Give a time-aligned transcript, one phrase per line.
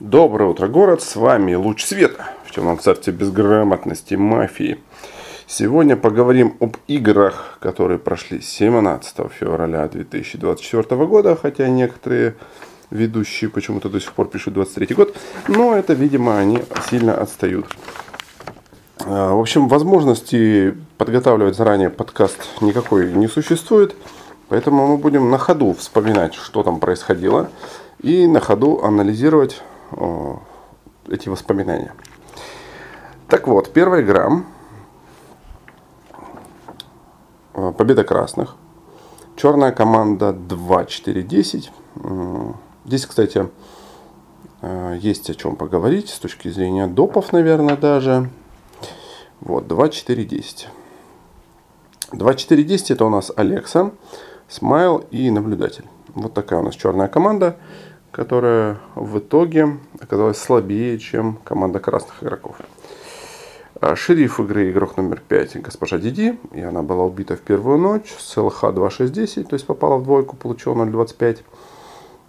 [0.00, 1.02] Доброе утро, город!
[1.02, 4.78] С вами Луч Света в темном царстве безграмотности мафии.
[5.46, 12.34] Сегодня поговорим об играх, которые прошли 17 февраля 2024 года, хотя некоторые
[12.90, 15.14] ведущие почему-то до сих пор пишут 23 год,
[15.48, 17.66] но это, видимо, они сильно отстают.
[19.04, 23.94] А, в общем, возможности подготавливать заранее подкаст никакой не существует,
[24.48, 27.50] поэтому мы будем на ходу вспоминать, что там происходило,
[28.00, 29.62] и на ходу анализировать
[31.08, 31.94] эти воспоминания.
[33.28, 34.42] Так вот, первая игра.
[37.54, 38.56] Э, победа красных.
[39.36, 41.70] Черная команда 2-4-10.
[42.84, 43.48] Здесь, кстати,
[44.62, 48.30] э, есть о чем поговорить с точки зрения допов, наверное, даже.
[49.40, 50.66] Вот, 2-4-10.
[52.12, 53.92] 2-4-10 это у нас Алекса,
[54.48, 55.84] Смайл и наблюдатель.
[56.14, 57.56] Вот такая у нас черная команда
[58.12, 62.56] которая в итоге оказалась слабее, чем команда красных игроков.
[63.80, 68.14] А шериф игры игрок номер 5 госпожа Диди, и она была убита в первую ночь
[68.18, 71.38] с ЛХ 2610, то есть попала в двойку, получила 0.25.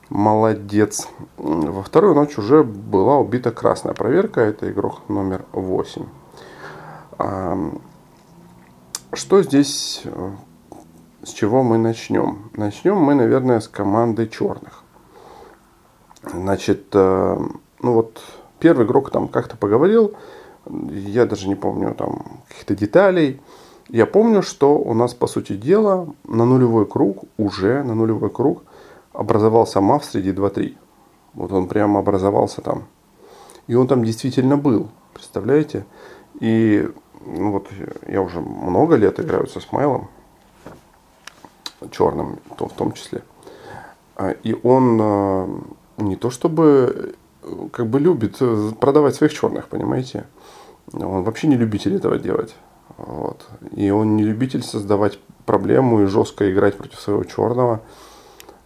[0.10, 1.08] Молодец.
[1.38, 6.06] Во вторую ночь уже была убита красная проверка, это игрок номер 8.
[9.14, 10.32] Что здесь, э,
[11.24, 12.50] с чего мы начнем?
[12.56, 14.81] Начнем мы, наверное, с команды черных.
[16.24, 17.38] Значит, э,
[17.82, 18.22] ну вот
[18.60, 20.14] первый игрок там как-то поговорил,
[20.70, 23.42] я даже не помню там каких-то деталей.
[23.90, 28.64] Я помню, что у нас, по сути дела, на нулевой круг, уже на нулевой круг
[29.12, 30.78] образовался мав среди 2-3.
[31.34, 32.86] Вот он прямо образовался там.
[33.68, 35.86] И он там действительно был, представляете?
[36.40, 36.90] И
[37.26, 37.68] ну вот
[38.08, 40.10] я уже много лет играю со Смайлом,
[41.92, 43.24] черным то в том числе.
[44.16, 45.48] А, и он э,
[46.02, 47.16] не то чтобы
[47.72, 50.26] как бы любит э, продавать своих черных, понимаете?
[50.94, 52.56] Он вообще не любитель этого делать.
[52.98, 53.48] Вот.
[53.72, 57.82] И он не любитель создавать проблему и жестко играть против своего черного.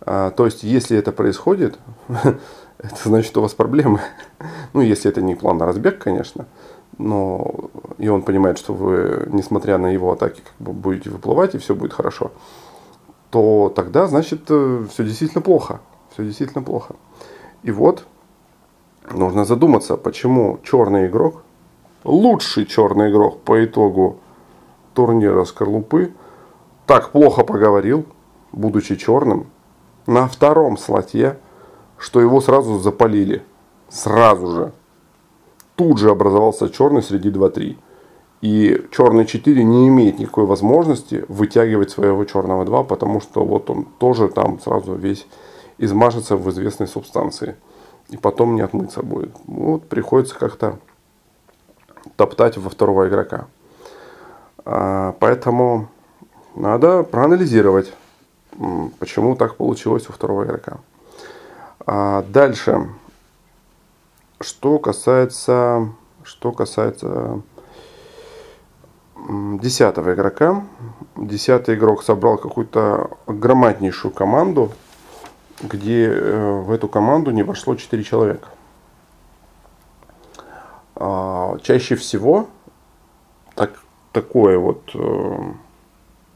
[0.01, 4.01] А, то есть, если это происходит, это значит, у вас проблемы.
[4.73, 6.45] ну, если это не план на разбег, конечно.
[6.97, 11.57] Но и он понимает, что вы, несмотря на его атаки, как бы будете выплывать, и
[11.57, 12.31] все будет хорошо,
[13.31, 15.81] то тогда, значит, э, все действительно плохо.
[16.15, 16.95] Все действительно плохо.
[17.63, 18.05] И вот
[19.11, 21.43] нужно задуматься, почему черный игрок,
[22.05, 24.19] лучший черный игрок по итогу
[24.93, 26.13] турнира скорлупы,
[26.85, 28.05] так плохо поговорил,
[28.53, 29.47] будучи черным,
[30.07, 31.37] на втором слоте,
[31.97, 33.43] что его сразу запалили.
[33.89, 34.71] Сразу же.
[35.75, 37.75] Тут же образовался черный среди 2-3.
[38.39, 43.85] И черный 4 не имеет никакой возможности вытягивать своего черного 2, потому что вот он
[43.99, 45.27] тоже там сразу весь
[45.77, 47.55] измажется в известной субстанции.
[48.09, 49.31] И потом не отмыться будет.
[49.45, 50.77] Вот приходится как-то
[52.15, 53.47] топтать во второго игрока.
[54.63, 55.89] А, поэтому
[56.55, 57.91] надо проанализировать,
[58.99, 60.77] почему так получилось у второго игрока.
[61.85, 62.89] А дальше,
[64.39, 65.89] что касается,
[66.23, 67.41] что касается
[69.27, 70.63] десятого игрока.
[71.15, 74.71] Десятый игрок собрал какую-то громаднейшую команду
[75.67, 78.47] где э, в эту команду не вошло 4 человека.
[80.95, 82.47] А, чаще всего
[83.55, 83.79] так,
[84.11, 85.53] такое вот, э,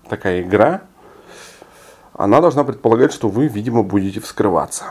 [0.09, 0.81] такая игра,
[2.13, 4.85] она должна предполагать, что вы, видимо, будете вскрываться.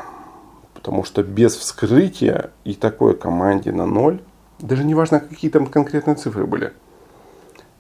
[0.72, 4.22] Потому что без вскрытия и такой команде на ноль,
[4.58, 6.72] даже не важно, какие там конкретные цифры были,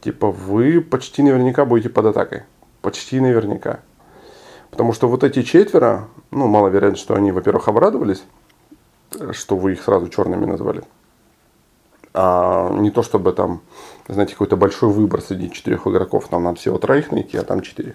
[0.02, 2.42] типа вы почти наверняка будете под атакой.
[2.82, 3.80] Почти наверняка.
[4.70, 8.24] Потому что вот эти четверо, ну, маловероятно, что они, во-первых, обрадовались,
[9.32, 10.82] что вы их сразу черными назвали.
[12.14, 13.60] А не то, чтобы там,
[14.08, 16.30] знаете, какой-то большой выбор среди четырех игроков.
[16.30, 17.94] Нам надо всего троих найти, а там четыре.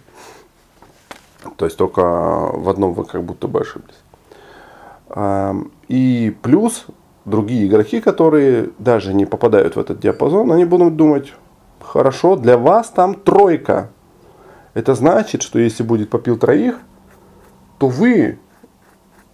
[1.57, 3.97] То есть только в одном вы как будто бы ошиблись.
[5.89, 6.85] И плюс
[7.25, 11.33] другие игроки, которые даже не попадают в этот диапазон, они будут думать,
[11.81, 13.89] хорошо, для вас там тройка.
[14.73, 16.79] Это значит, что если будет попил троих,
[17.77, 18.39] то вы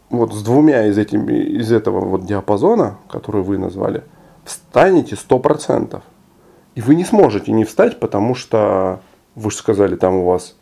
[0.09, 4.03] вот с двумя из, этими, из этого вот диапазона, который вы назвали,
[4.43, 6.01] встанете 100%.
[6.75, 9.01] И вы не сможете не встать, потому что
[9.35, 10.57] вы же сказали, там у вас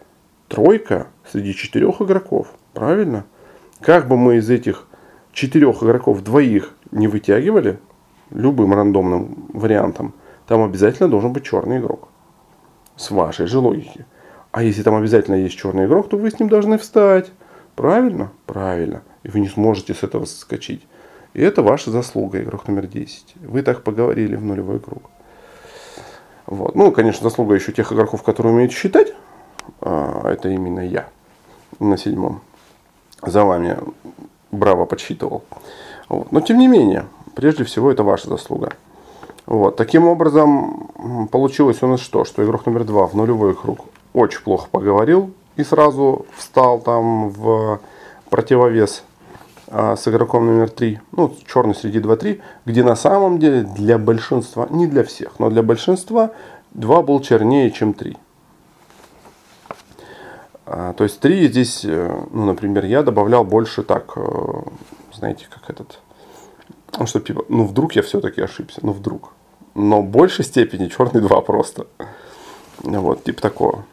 [0.47, 2.47] тройка среди четырех игроков.
[2.73, 3.25] Правильно?
[3.81, 4.87] Как бы мы из этих
[5.31, 7.79] четырех игроков двоих не вытягивали,
[8.31, 10.13] любым рандомным вариантом,
[10.47, 12.09] там обязательно должен быть черный игрок.
[12.95, 14.05] С вашей же логики.
[14.57, 17.29] А если там обязательно есть черный игрок, то вы с ним должны встать.
[17.75, 18.31] Правильно?
[18.47, 19.03] Правильно.
[19.21, 20.81] И вы не сможете с этого соскочить.
[21.35, 23.35] И это ваша заслуга, игрок номер 10.
[23.35, 25.11] Вы так поговорили в нулевой круг.
[26.47, 26.73] Вот.
[26.73, 29.13] Ну, конечно, заслуга еще тех игроков, которые умеют считать.
[29.79, 31.07] А, это именно я
[31.79, 32.41] на седьмом.
[33.21, 33.77] За вами
[34.51, 35.43] браво подсчитывал.
[36.09, 36.31] Вот.
[36.31, 37.05] Но тем не менее,
[37.35, 38.73] прежде всего это ваша заслуга.
[39.45, 39.75] Вот.
[39.75, 42.25] Таким образом, получилось у нас что?
[42.25, 43.85] Что игрок номер два в нулевой круг
[44.17, 47.79] очень плохо поговорил и сразу встал там в
[48.29, 49.03] противовес
[49.67, 54.67] а, с игроком номер три, ну, черный среди 2-3, где на самом деле для большинства,
[54.69, 56.31] не для всех, но для большинства
[56.71, 58.17] 2 был чернее, чем 3.
[60.65, 64.61] А, то есть 3 здесь, э, ну, например, я добавлял больше так, э,
[65.13, 65.99] знаете, как этот,
[66.97, 69.33] ну, что типа, ну, вдруг я все-таки ошибся, ну, вдруг.
[69.75, 71.85] Но в большей степени черный 2 просто.
[72.79, 73.85] Вот, типа такого.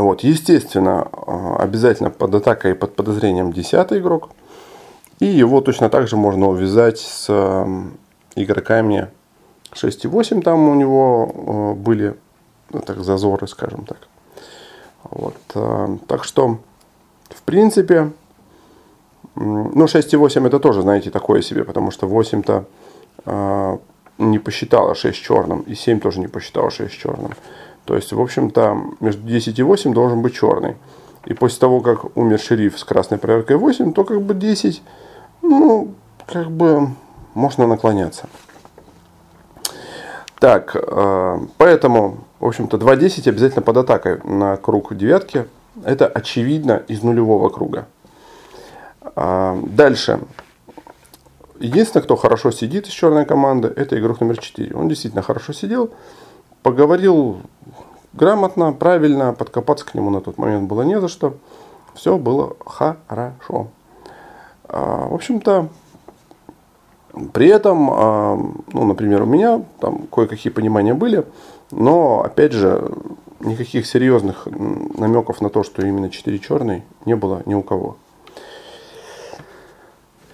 [0.00, 4.30] Вот, естественно, а, обязательно под атакой и под подозрением 10 игрок.
[5.20, 7.30] И его точно так же можно увязать с
[8.34, 9.08] игроками
[9.72, 10.42] 6 и 8.
[10.42, 12.16] Там у него э, были
[12.70, 14.08] ну, так, зазоры, скажем так.
[15.04, 15.36] Вот.
[15.54, 16.58] Э, так что,
[17.28, 18.10] в принципе,
[19.34, 22.64] ну, 6 и 8 это тоже, знаете, такое себе, потому что 8-то
[23.24, 23.78] э,
[24.18, 27.32] не посчитала 6 черным, и 7 тоже не посчитала 6 черным.
[27.84, 30.76] То есть, в общем-то, между 10 и 8 должен быть черный.
[31.24, 34.82] И после того, как умер шериф с красной проверкой 8, то как бы 10,
[35.42, 35.94] ну,
[36.26, 36.88] как бы
[37.34, 38.28] можно наклоняться.
[40.38, 45.46] Так, э, поэтому, в общем-то, 2.10 обязательно под атакой на круг девятки.
[45.84, 47.86] Это очевидно из нулевого круга.
[49.14, 50.20] А, дальше.
[51.60, 54.74] Единственное, кто хорошо сидит из черной команды, это игрок номер 4.
[54.74, 55.90] Он действительно хорошо сидел,
[56.62, 57.38] поговорил
[58.12, 61.34] грамотно, правильно, подкопаться к нему на тот момент было не за что.
[61.94, 63.68] Все было хорошо.
[64.64, 65.68] А, в общем-то,
[67.32, 68.36] при этом, а,
[68.72, 71.26] ну, например, у меня там кое-какие понимания были,
[71.70, 72.90] но, опять же,
[73.40, 77.96] никаких серьезных намеков на то, что именно 4 черный, не было ни у кого.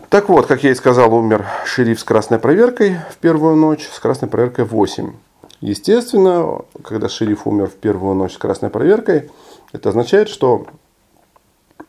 [0.08, 3.98] Так вот, как я и сказал, умер шериф с красной проверкой в первую ночь, с
[3.98, 5.12] красной проверкой 8.
[5.60, 9.30] Естественно, когда шериф умер в первую ночь с красной проверкой,
[9.72, 10.66] это означает, что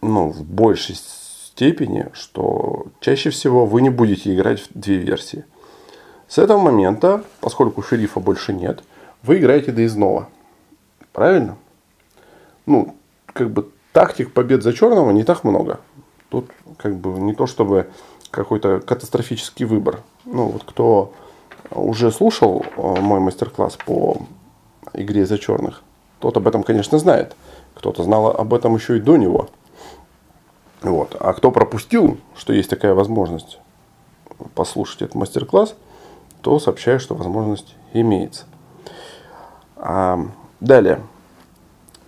[0.02, 5.46] ну, в большей степени, что чаще всего вы не будете играть в две версии.
[6.28, 8.84] С этого момента, поскольку шерифа больше нет,
[9.24, 10.30] вы играете доездного.
[11.12, 11.58] Правильно?
[12.66, 12.96] Ну,
[13.26, 15.80] как бы тактик побед за черного не так много.
[16.30, 17.90] Тут как бы не то чтобы
[18.32, 20.02] какой-то катастрофический выбор.
[20.26, 21.14] Ну, вот кто
[21.72, 24.18] уже слушал э, мой мастер-класс по
[24.94, 25.84] игре за черных,
[26.20, 27.36] тот об этом, конечно, знает.
[27.76, 29.50] Кто-то знал об этом еще и до него.
[30.82, 31.16] Вот.
[31.20, 33.60] А кто пропустил, что есть такая возможность
[34.56, 35.76] послушать этот мастер-класс,
[36.42, 38.46] то сообщаю, что возможность имеется.
[39.76, 40.20] А,
[40.60, 41.02] далее.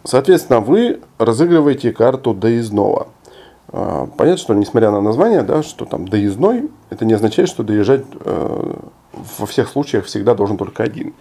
[0.04, 3.08] Соответственно, вы разыгрываете карту доездного.
[3.70, 8.06] А, понятно, что несмотря на название, да, что там доездной, это не означает, что доезжать
[8.14, 8.74] э,
[9.14, 11.14] во всех случаях всегда должен только один.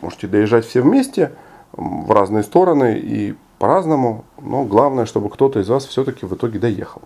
[0.00, 1.32] Можете доезжать все вместе
[1.72, 7.02] в разные стороны и по-разному, но главное, чтобы кто-то из вас все-таки в итоге доехал.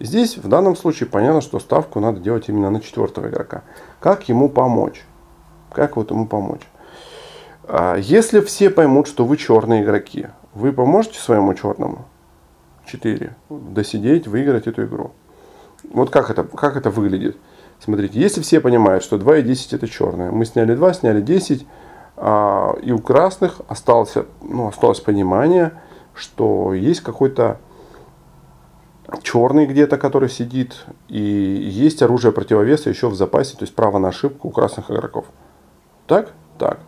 [0.00, 3.62] Здесь в данном случае понятно, что ставку надо делать именно на четвертого игрока.
[4.00, 5.04] Как ему помочь?
[5.72, 6.62] Как вот ему помочь?
[7.64, 12.06] А, если все поймут, что вы черные игроки, вы поможете своему черному
[12.86, 15.12] 4 досидеть, выиграть эту игру.
[15.90, 17.36] Вот как это, как это выглядит?
[17.80, 21.66] Смотрите, если все понимают, что 2 и 10 это черное, мы сняли 2, сняли 10,
[22.16, 25.72] а, и у красных осталось, ну, осталось понимание,
[26.14, 27.60] что есть какой-то
[29.22, 34.08] черный где-то, который сидит, и есть оружие противовеса еще в запасе, то есть право на
[34.08, 35.26] ошибку у красных игроков.
[36.06, 36.32] Так?
[36.58, 36.80] Так.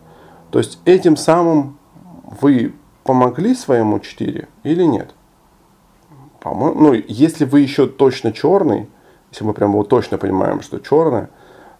[0.51, 1.77] То есть этим самым
[2.41, 5.15] вы помогли своему 4 или нет?
[6.41, 8.89] По-моему, ну, если вы еще точно черный,
[9.31, 11.29] если мы прямо вот точно понимаем, что черное,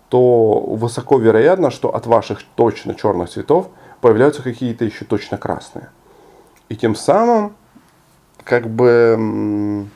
[0.10, 3.70] то высоко вероятно, что от ваших точно черных цветов
[4.02, 5.90] появляются какие-то еще точно красные.
[6.70, 7.54] И тем самым,
[8.44, 9.88] как бы,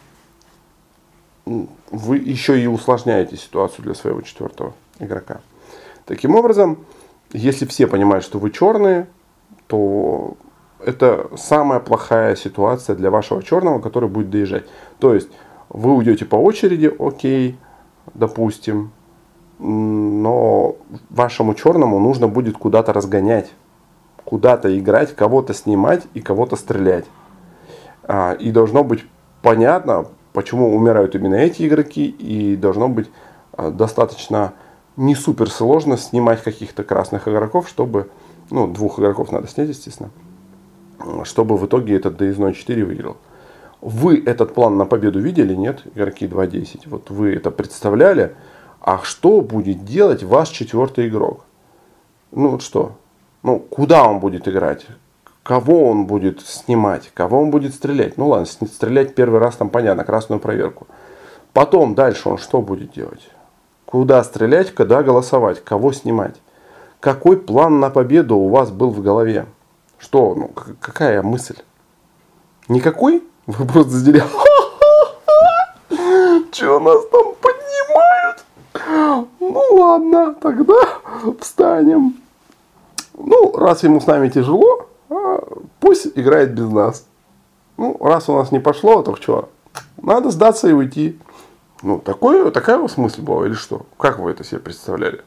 [1.46, 5.40] вы еще и усложняете ситуацию для своего четвертого игрока.
[6.06, 6.86] Таким образом,
[7.32, 9.08] если все понимают, что вы черные,
[9.68, 10.36] то
[10.80, 14.66] это самая плохая ситуация для вашего черного, который будет доезжать.
[15.00, 15.30] То есть
[15.70, 17.58] вы уйдете по очереди, окей,
[18.14, 18.92] допустим,
[19.60, 20.76] но
[21.10, 23.52] вашему черному нужно будет куда-то разгонять,
[24.24, 27.06] куда-то играть, кого-то снимать и кого-то стрелять.
[28.04, 29.06] А, и должно быть
[29.42, 33.10] понятно, почему умирают именно эти игроки, и должно быть
[33.58, 34.54] э, достаточно
[34.98, 38.10] не супер сложно снимать каких-то красных игроков, чтобы,
[38.50, 40.10] ну, двух игроков надо снять, естественно,
[41.24, 43.18] чтобы в итоге этот доездной 4 выиграл.
[43.82, 46.82] Вы этот план на победу видели, нет, игроки 2.10?
[46.88, 48.36] Вот вы это представляли,
[48.82, 51.46] а что будет делать ваш четвертый игрок?
[52.32, 52.94] Ну вот что?
[53.44, 54.86] Ну, куда он будет играть?
[55.44, 57.12] Кого он будет снимать?
[57.14, 58.18] Кого он будет стрелять?
[58.18, 60.88] Ну ладно, стрелять первый раз там понятно, красную проверку.
[61.54, 63.30] Потом дальше он что будет делать?
[63.86, 66.36] Куда стрелять, когда голосовать, кого снимать.
[67.00, 69.46] Какой план на победу у вас был в голове?
[70.00, 71.58] Что, ну, какая мысль?
[72.68, 73.24] Никакой?
[73.48, 74.24] Вы просто сидели,
[76.52, 78.44] что нас там поднимают?
[79.40, 81.00] Ну ладно, тогда
[81.40, 82.16] встанем.
[83.14, 84.88] Ну, раз ему с нами тяжело,
[85.80, 87.06] пусть играет без нас.
[87.78, 89.50] Ну, раз у нас не пошло, то что?
[90.02, 91.20] Надо сдаться и уйти.
[91.84, 93.86] Ну, такое, такая у вас мысль была или что?
[93.98, 95.22] Как вы это себе представляли?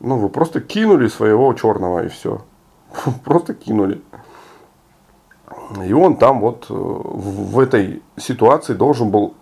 [0.00, 2.42] Ну, вы просто кинули своего черного и все.
[3.24, 4.02] Просто кинули.
[5.84, 9.34] И он там вот э, в этой ситуации должен был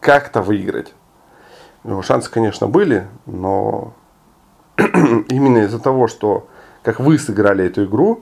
[0.00, 0.94] как-то выиграть.
[1.84, 3.94] Его шансы, конечно, были, но
[4.76, 6.46] именно из-за того, что
[6.82, 8.20] как вы сыграли эту игру,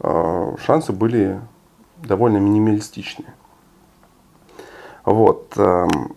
[0.00, 1.40] э, шансы были
[1.98, 3.32] довольно минималистичные.
[5.04, 5.52] Вот.
[5.56, 6.16] Эм,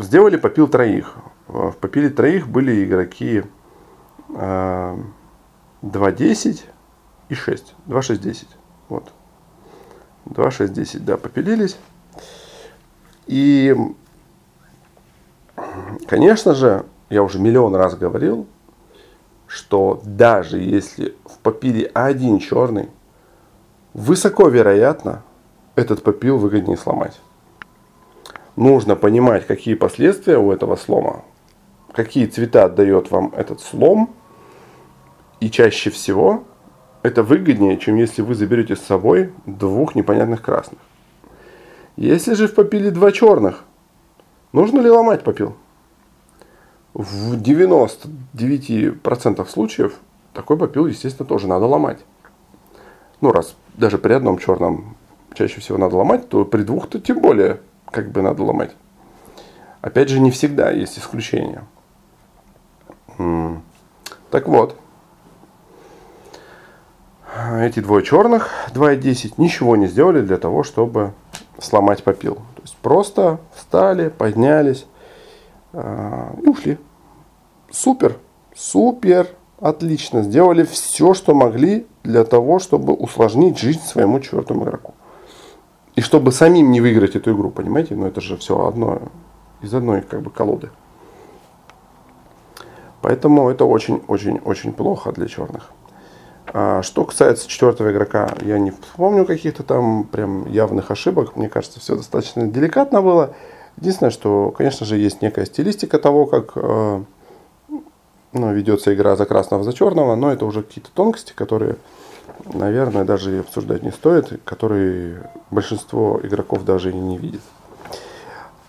[0.00, 1.14] сделали попил троих.
[1.46, 3.44] В попиле троих были игроки
[4.28, 5.04] 2.10
[5.82, 6.54] э,
[7.28, 7.74] и 6.
[7.86, 8.48] 2, 6, 10.
[8.88, 9.12] Вот.
[10.26, 11.76] 2, 6, 10, да, попилились.
[13.26, 13.74] И,
[16.06, 18.46] конечно же, я уже миллион раз говорил,
[19.46, 22.88] что даже если в попиле один черный,
[23.92, 25.22] высоко вероятно,
[25.76, 27.20] этот попил выгоднее сломать
[28.56, 31.24] нужно понимать, какие последствия у этого слома,
[31.92, 34.14] какие цвета дает вам этот слом.
[35.40, 36.44] И чаще всего
[37.04, 40.80] это выгоднее, чем если вы заберете с собой двух непонятных красных.
[41.96, 43.62] Если же в попиле два черных,
[44.52, 45.54] нужно ли ломать попил?
[46.94, 49.98] В 99% случаев
[50.32, 51.98] такой попил, естественно, тоже надо ломать.
[53.20, 54.96] Ну, раз даже при одном черном
[55.34, 58.74] чаще всего надо ломать, то при двух-то тем более как бы надо ломать.
[59.82, 61.66] Опять же, не всегда есть исключения.
[64.30, 64.78] Так вот,
[67.34, 71.12] эти двое черных, 2.10, ничего не сделали для того, чтобы
[71.58, 72.36] сломать попил.
[72.36, 74.86] То есть просто встали, поднялись
[75.72, 76.78] э, и ушли.
[77.70, 78.16] Супер,
[78.54, 79.28] супер,
[79.60, 80.22] отлично.
[80.22, 84.94] Сделали все, что могли для того, чтобы усложнить жизнь своему четвертому игроку.
[85.96, 87.94] И чтобы самим не выиграть эту игру, понимаете?
[87.94, 89.02] Ну это же все одно,
[89.60, 90.70] из одной как бы колоды.
[93.00, 95.70] Поэтому это очень-очень-очень плохо для черных.
[96.52, 101.36] А что касается четвертого игрока, я не вспомню каких-то там прям явных ошибок.
[101.36, 103.34] Мне кажется, все достаточно деликатно было.
[103.76, 107.02] Единственное, что, конечно же, есть некая стилистика того, как э,
[108.32, 111.76] ну, ведется игра за красного, за черного, но это уже какие-то тонкости, которые
[112.52, 117.40] наверное, даже и обсуждать не стоит, которые большинство игроков даже и не видит.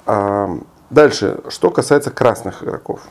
[0.06, 0.58] А,
[0.90, 3.02] дальше, что касается красных игроков.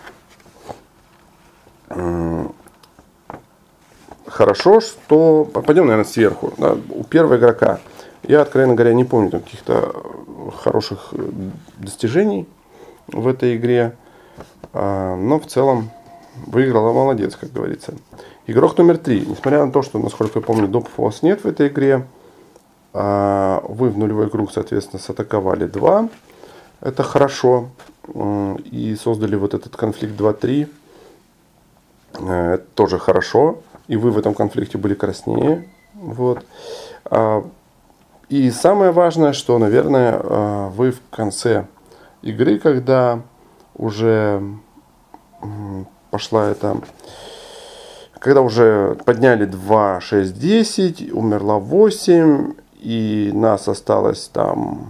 [4.34, 5.44] Хорошо, что...
[5.44, 6.52] Пойдем, наверное, сверху.
[6.58, 7.78] Да, у первого игрока.
[8.24, 9.94] Я, откровенно говоря, не помню каких-то
[10.60, 11.14] хороших
[11.78, 12.48] достижений
[13.06, 13.94] в этой игре.
[14.72, 15.90] А, но в целом
[16.46, 17.94] выиграла молодец, как говорится.
[18.48, 19.20] Игрок номер три.
[19.20, 22.04] Несмотря на то, что, насколько я помню, допов у вас нет в этой игре,
[22.92, 26.08] а, вы в нулевой круг, соответственно, сатаковали 2.
[26.80, 27.68] Это хорошо.
[28.12, 30.68] И создали вот этот конфликт 2-3.
[32.14, 33.60] Э, это тоже хорошо.
[33.88, 35.68] И вы в этом конфликте были краснее.
[35.94, 36.44] Вот.
[37.04, 37.44] А,
[38.28, 41.66] и самое важное, что, наверное, а, вы в конце
[42.22, 43.20] игры, когда
[43.74, 44.42] уже
[46.10, 46.80] пошла эта
[48.24, 54.86] когда уже подняли 2, 6, 10, умерла 8, и нас осталось там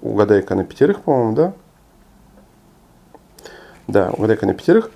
[0.00, 1.52] угадайка на пятерых, по-моему, да?
[3.86, 4.90] Да, угадайка на пятерых.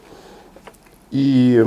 [1.11, 1.65] И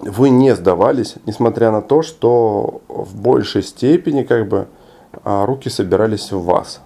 [0.00, 4.68] вы не сдавались, несмотря на то, что в большей степени как бы
[5.24, 6.80] а, руки собирались в вас.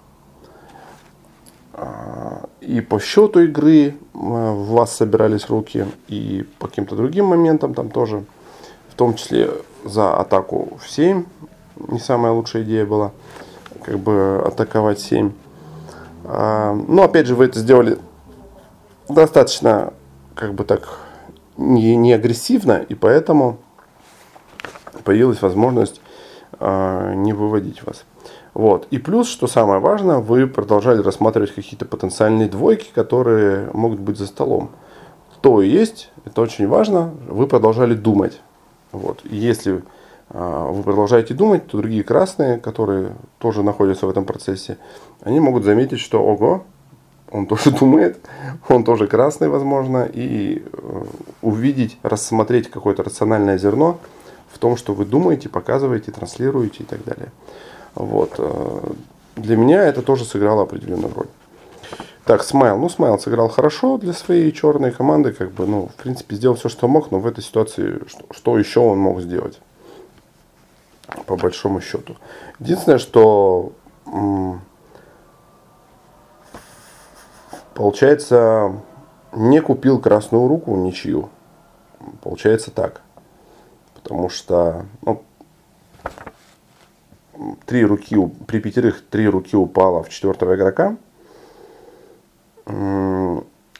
[1.74, 7.90] А, и по счету игры в вас собирались руки, и по каким-то другим моментам там
[7.90, 8.24] тоже,
[8.88, 9.50] в том числе
[9.84, 11.24] за атаку в 7,
[11.88, 13.10] не самая лучшая идея была,
[13.82, 15.32] как бы атаковать 7.
[16.24, 17.98] А, но опять же вы это сделали
[19.08, 19.92] достаточно
[20.34, 20.98] как бы так
[21.56, 23.58] не, не агрессивно, и поэтому
[25.04, 26.00] появилась возможность
[26.58, 28.04] э, не выводить вас.
[28.54, 28.86] Вот.
[28.90, 34.26] И плюс, что самое важное, вы продолжали рассматривать какие-то потенциальные двойки, которые могут быть за
[34.26, 34.70] столом.
[35.40, 38.40] То есть, это очень важно, вы продолжали думать.
[38.92, 39.20] Вот.
[39.24, 39.82] И если
[40.30, 44.76] э, вы продолжаете думать, то другие красные, которые тоже находятся в этом процессе,
[45.22, 46.64] они могут заметить, что ого,
[47.32, 48.20] он тоже думает,
[48.68, 51.04] он тоже красный, возможно, и э,
[51.40, 53.98] увидеть, рассмотреть какое-то рациональное зерно
[54.52, 57.32] в том, что вы думаете, показываете, транслируете и так далее.
[57.94, 58.34] Вот.
[58.38, 58.92] Э,
[59.36, 61.28] для меня это тоже сыграло определенную роль.
[62.24, 62.78] Так, Смайл.
[62.78, 65.32] Ну, Смайл сыграл хорошо для своей черной команды.
[65.32, 68.58] Как бы, ну, в принципе, сделал все, что мог, но в этой ситуации что, что
[68.58, 69.58] еще он мог сделать?
[71.26, 72.16] По большому счету.
[72.60, 73.72] Единственное, что
[77.74, 78.72] получается,
[79.32, 81.28] не купил красную руку ничью.
[82.22, 83.02] Получается так.
[83.94, 85.22] Потому что ну,
[87.66, 90.96] три руки, при пятерых три руки упало в четвертого игрока.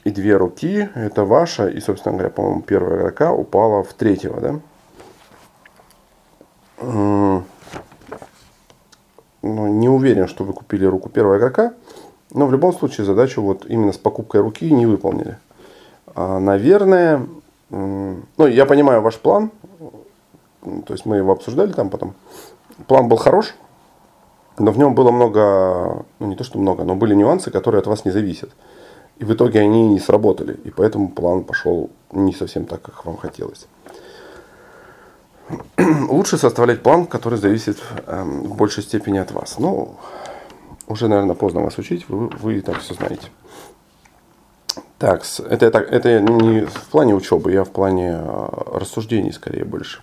[0.04, 4.60] И две руки, это ваша, и, собственно говоря, по-моему, первого игрока упала в третьего, да?
[6.80, 7.44] Ну,
[9.42, 11.74] не уверен, что вы купили руку первого игрока,
[12.34, 15.38] но в любом случае задачу вот именно с покупкой руки не выполнили.
[16.14, 17.26] А, наверное,
[17.70, 19.50] ну, я понимаю ваш план,
[20.62, 22.14] то есть мы его обсуждали там потом.
[22.86, 23.54] План был хорош,
[24.58, 27.86] но в нем было много, ну не то что много, но были нюансы, которые от
[27.86, 28.50] вас не зависят.
[29.18, 30.54] И в итоге они не сработали.
[30.64, 33.66] И поэтому план пошел не совсем так, как вам хотелось.
[36.08, 39.58] Лучше составлять план, который зависит э, в большей степени от вас.
[39.58, 39.96] Ну,
[40.92, 43.28] уже, наверное, поздно вас учить, вы, вы и так все знаете.
[44.98, 50.00] Так, это, это, это не в плане учебы, я в плане э, рассуждений скорее больше.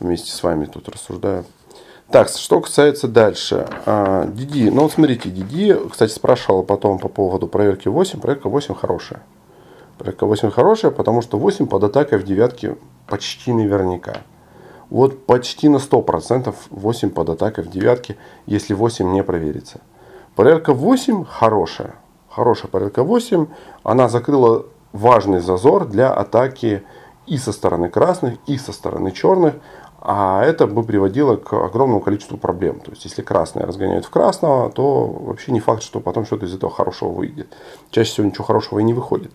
[0.00, 1.44] Вместе с вами тут рассуждаю.
[2.10, 3.68] Так, что касается дальше.
[3.84, 8.20] А, Диди, ну вот смотрите, Диди, кстати, спрашивал потом по поводу проверки 8.
[8.20, 9.22] Проверка 8 хорошая.
[9.98, 14.18] Проверка 8 хорошая, потому что 8 под атакой в девятке почти наверняка.
[14.90, 19.80] Вот почти на 100% 8 под атакой в девятке, если 8 не проверится.
[20.36, 21.94] Проверка 8 хорошая.
[22.28, 23.46] Хорошая проверка 8.
[23.84, 26.82] Она закрыла важный зазор для атаки
[27.26, 29.54] и со стороны красных, и со стороны черных.
[29.98, 32.80] А это бы приводило к огромному количеству проблем.
[32.80, 36.54] То есть, если красные разгоняют в красного, то вообще не факт, что потом что-то из
[36.54, 37.56] этого хорошего выйдет.
[37.90, 39.32] Чаще всего ничего хорошего и не выходит.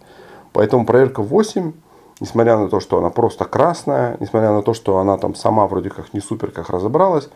[0.53, 1.73] Поэтому проверка 8,
[2.19, 5.89] несмотря на то, что она просто красная, несмотря на то, что она там сама вроде
[5.89, 7.27] как не супер как разобралась,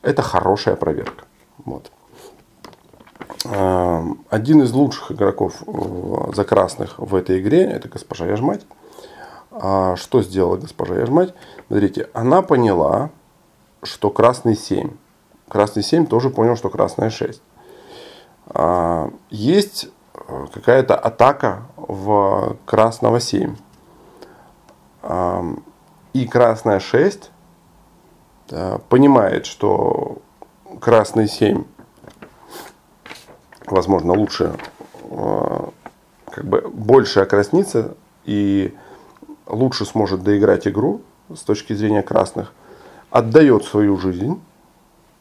[0.00, 1.24] это хорошая проверка.
[1.64, 1.90] Вот.
[3.44, 8.66] Эм, один из лучших игроков э, за красных в этой игре это госпожа Яжмать.
[9.50, 11.34] А что сделала госпожа Яжмать?
[11.66, 13.10] Смотрите, она поняла,
[13.82, 14.90] что красный 7.
[15.48, 17.42] Красный 7 тоже понял, что красная 6.
[18.48, 23.56] А, есть э, какая-то атака в красного 7.
[25.02, 25.44] А,
[26.12, 27.30] и красная 6
[28.88, 30.18] понимает, что
[30.80, 31.64] красный 7
[33.72, 34.54] возможно лучше
[35.10, 35.58] э,
[36.26, 38.74] как бы больше окраснится и
[39.46, 41.02] лучше сможет доиграть игру
[41.34, 42.52] с точки зрения красных,
[43.10, 44.40] отдает свою жизнь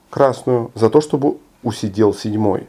[0.10, 2.68] красную за то, чтобы усидел седьмой.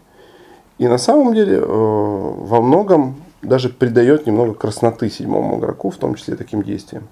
[0.79, 6.15] И на самом деле э, во многом даже придает немного красноты седьмому игроку, в том
[6.15, 7.09] числе таким действиям.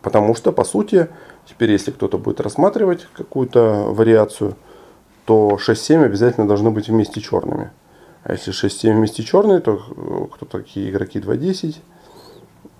[0.00, 1.08] Потому что, по сути,
[1.46, 4.56] теперь если кто-то будет рассматривать какую-то вариацию,
[5.24, 7.70] то 6-7 обязательно должны быть вместе черными.
[8.24, 11.76] А если 6-7 вместе черные, то э, кто такие игроки 2-10?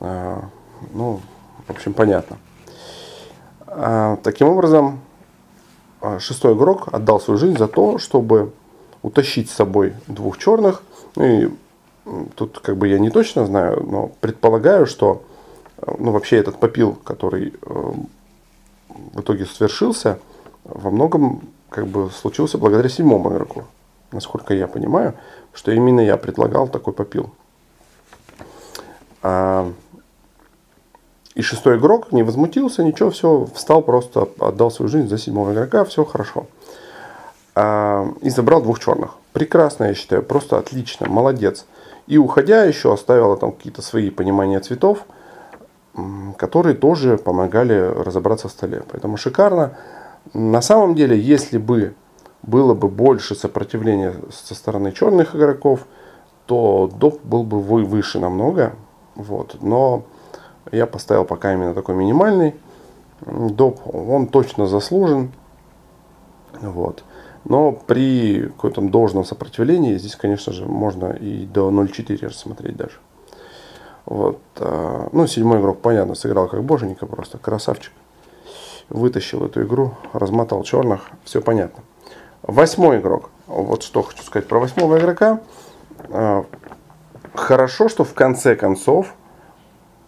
[0.00, 0.44] А,
[0.92, 1.20] ну,
[1.66, 2.38] в общем, понятно.
[3.66, 5.00] А, таким образом,
[6.00, 8.52] а, шестой игрок отдал свою жизнь за то, чтобы
[9.02, 10.82] утащить с собой двух черных.
[11.16, 11.50] Ну и
[12.34, 15.22] тут как бы я не точно знаю, но предполагаю, что
[15.98, 17.92] ну, вообще этот попил, который э,
[18.88, 20.18] в итоге свершился,
[20.64, 23.64] во многом как бы случился благодаря седьмому игроку.
[24.12, 25.14] Насколько я понимаю,
[25.52, 27.30] что именно я предлагал такой попил.
[29.22, 29.72] А,
[31.34, 35.84] и шестой игрок не возмутился, ничего, все, встал, просто отдал свою жизнь за седьмого игрока,
[35.84, 36.46] все хорошо.
[37.54, 39.14] А, и забрал двух черных.
[39.32, 41.64] Прекрасно, я считаю, просто отлично, молодец.
[42.06, 45.06] И уходя еще оставил там какие-то свои понимания цветов,
[46.36, 48.82] которые тоже помогали разобраться в столе.
[48.90, 49.76] Поэтому шикарно.
[50.34, 51.94] На самом деле, если бы
[52.42, 55.86] было бы больше сопротивления со стороны черных игроков,
[56.46, 58.74] то доп был бы выше намного.
[59.14, 59.58] Вот.
[59.60, 60.04] Но
[60.70, 62.54] я поставил пока именно такой минимальный
[63.26, 63.80] доп.
[63.84, 65.32] Он точно заслужен.
[66.60, 67.04] Вот.
[67.44, 72.98] Но при каком-то должном сопротивлении здесь, конечно же, можно и до 0.4 рассмотреть даже.
[74.04, 74.38] Вот.
[74.56, 77.92] А, ну, седьмой игрок, понятно, сыграл как боженька просто, красавчик.
[78.92, 81.82] Вытащил эту игру, размотал черных, все понятно.
[82.42, 83.30] Восьмой игрок.
[83.46, 85.40] Вот что хочу сказать про восьмого игрока.
[86.10, 86.44] А,
[87.32, 89.14] хорошо, что в конце концов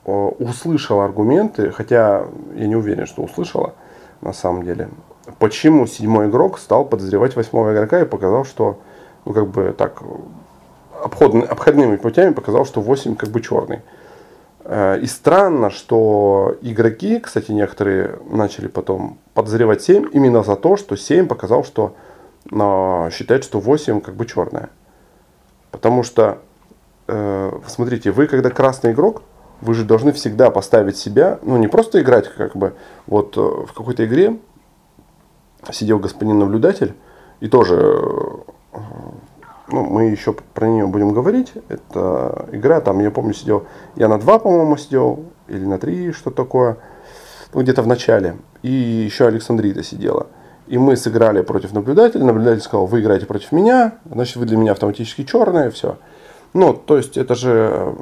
[0.05, 3.73] услышал аргументы, хотя я не уверен, что услышала
[4.21, 4.91] на самом деле,
[5.39, 8.79] почему седьмой игрок стал подозревать восьмого игрока и показал, что,
[9.25, 10.03] ну, как бы так,
[11.03, 13.81] обходными путями показал, что 8 как бы черный.
[14.65, 20.97] Э, и странно, что игроки, кстати, некоторые начали потом подозревать 7 именно за то, что
[20.97, 21.95] 7 показал, что
[22.51, 24.71] но, считает, что 8 как бы черная.
[25.71, 26.39] Потому что,
[27.07, 29.23] э, смотрите, вы когда красный игрок,
[29.61, 32.75] вы же должны всегда поставить себя, ну не просто играть как бы,
[33.07, 34.39] вот э, в какой-то игре
[35.71, 36.95] сидел господин наблюдатель,
[37.41, 37.99] и тоже,
[39.69, 41.53] ну, мы еще про нее будем говорить.
[41.69, 46.31] Это игра, там, я помню, сидел, я на 2, по-моему, сидел, или на 3, что
[46.31, 46.77] такое,
[47.53, 48.37] ну, где-то в начале.
[48.63, 50.27] И еще Александрита сидела.
[50.67, 52.25] И мы сыграли против наблюдателя.
[52.25, 55.99] Наблюдатель сказал, вы играете против меня, значит, вы для меня автоматически черные, все.
[56.53, 57.95] Ну, то есть, это же,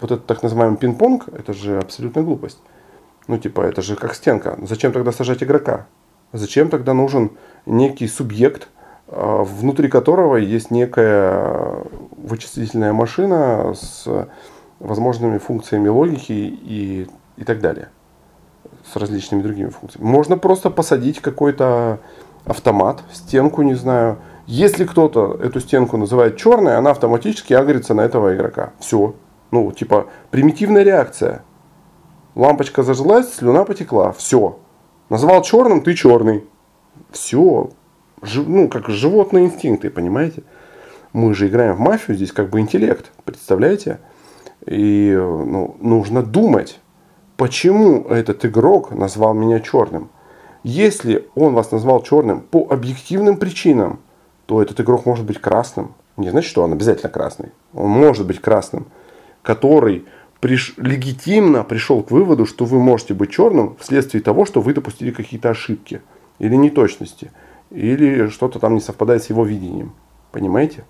[0.00, 2.58] вот этот так называемый пинг-понг, это же абсолютная глупость.
[3.28, 4.58] Ну, типа, это же как стенка.
[4.62, 5.86] Зачем тогда сажать игрока?
[6.32, 7.32] Зачем тогда нужен
[7.66, 8.68] некий субъект,
[9.10, 11.84] внутри которого есть некая
[12.16, 14.06] вычислительная машина с
[14.78, 17.88] возможными функциями логики и, и так далее.
[18.92, 20.06] С различными другими функциями.
[20.06, 21.98] Можно просто посадить какой-то
[22.44, 24.18] автомат, стенку, не знаю.
[24.46, 28.72] Если кто-то эту стенку называет черной, она автоматически агрится на этого игрока.
[28.80, 29.14] Все.
[29.50, 31.42] Ну, типа, примитивная реакция.
[32.34, 34.12] Лампочка зажглась, слюна потекла.
[34.12, 34.58] Все.
[35.08, 36.44] Назвал черным, ты черный.
[37.10, 37.70] Все.
[38.22, 40.42] Ну, как животные инстинкты, понимаете?
[41.12, 43.98] Мы же играем в мафию, здесь как бы интеллект, представляете?
[44.66, 46.78] И ну, нужно думать,
[47.36, 50.10] почему этот игрок назвал меня черным.
[50.62, 54.00] Если он вас назвал черным по объективным причинам,
[54.46, 55.94] то этот игрок может быть красным.
[56.16, 57.50] Не значит, что он обязательно красный.
[57.72, 58.86] Он может быть красным,
[59.42, 60.04] который
[60.40, 65.10] приш, легитимно пришел к выводу, что вы можете быть черным вследствие того, что вы допустили
[65.10, 66.02] какие-то ошибки
[66.38, 67.30] или неточности,
[67.70, 69.94] или что-то там не совпадает с его видением.
[70.32, 70.84] Понимаете?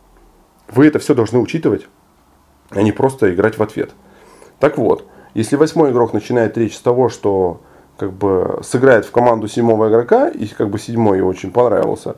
[0.69, 1.88] Вы это все должны учитывать,
[2.71, 3.90] а не просто играть в ответ.
[4.59, 7.61] Так вот, если восьмой игрок начинает речь с того, что
[7.97, 12.16] как бы сыграет в команду седьмого игрока, и как бы седьмой очень понравился,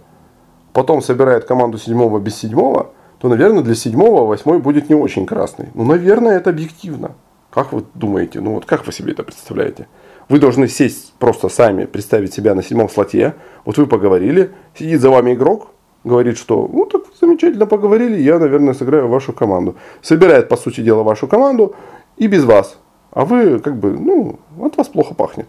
[0.72, 5.68] потом собирает команду седьмого без седьмого, то, наверное, для седьмого восьмой будет не очень красный.
[5.74, 7.12] Ну, наверное, это объективно.
[7.50, 8.40] Как вы думаете?
[8.40, 9.86] Ну, вот как вы себе это представляете?
[10.28, 13.34] Вы должны сесть просто сами, представить себя на седьмом слоте.
[13.64, 15.68] Вот вы поговорили, сидит за вами игрок,
[16.04, 19.76] говорит, что ну так замечательно поговорили, я, наверное, сыграю вашу команду.
[20.00, 21.74] Собирает, по сути дела, вашу команду
[22.16, 22.78] и без вас.
[23.10, 25.48] А вы, как бы, ну, от вас плохо пахнет.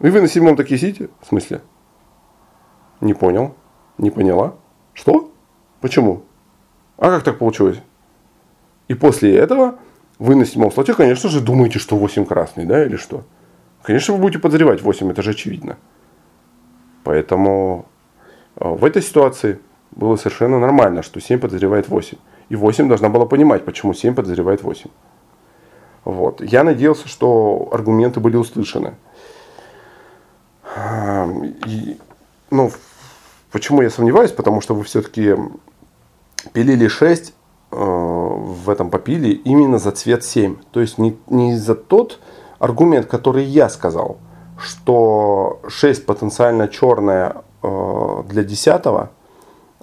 [0.00, 1.08] И вы на седьмом такие сидите?
[1.20, 1.62] В смысле?
[3.00, 3.54] Не понял.
[3.98, 4.54] Не поняла.
[4.92, 5.30] Что?
[5.80, 6.22] Почему?
[6.98, 7.80] А как так получилось?
[8.88, 9.76] И после этого
[10.18, 13.24] вы на седьмом слоте, конечно же, думаете, что 8 красный, да, или что?
[13.82, 15.76] Конечно, вы будете подозревать 8, это же очевидно.
[17.04, 17.86] Поэтому
[18.56, 19.58] э, в этой ситуации
[19.90, 22.16] было совершенно нормально, что 7 подозревает 8.
[22.48, 24.90] И 8 должна была понимать, почему 7 подозревает 8.
[26.04, 26.40] Вот.
[26.40, 28.94] Я надеялся, что аргументы были услышаны.
[31.66, 31.98] И,
[32.50, 32.72] ну,
[33.50, 34.32] почему я сомневаюсь?
[34.32, 35.36] Потому что вы все-таки
[36.52, 37.32] пилили 6, э,
[37.72, 40.56] в этом попили именно за цвет 7.
[40.70, 42.20] То есть не, не за тот
[42.58, 44.18] аргумент, который я сказал,
[44.58, 48.82] что 6 потенциально черная э, для 10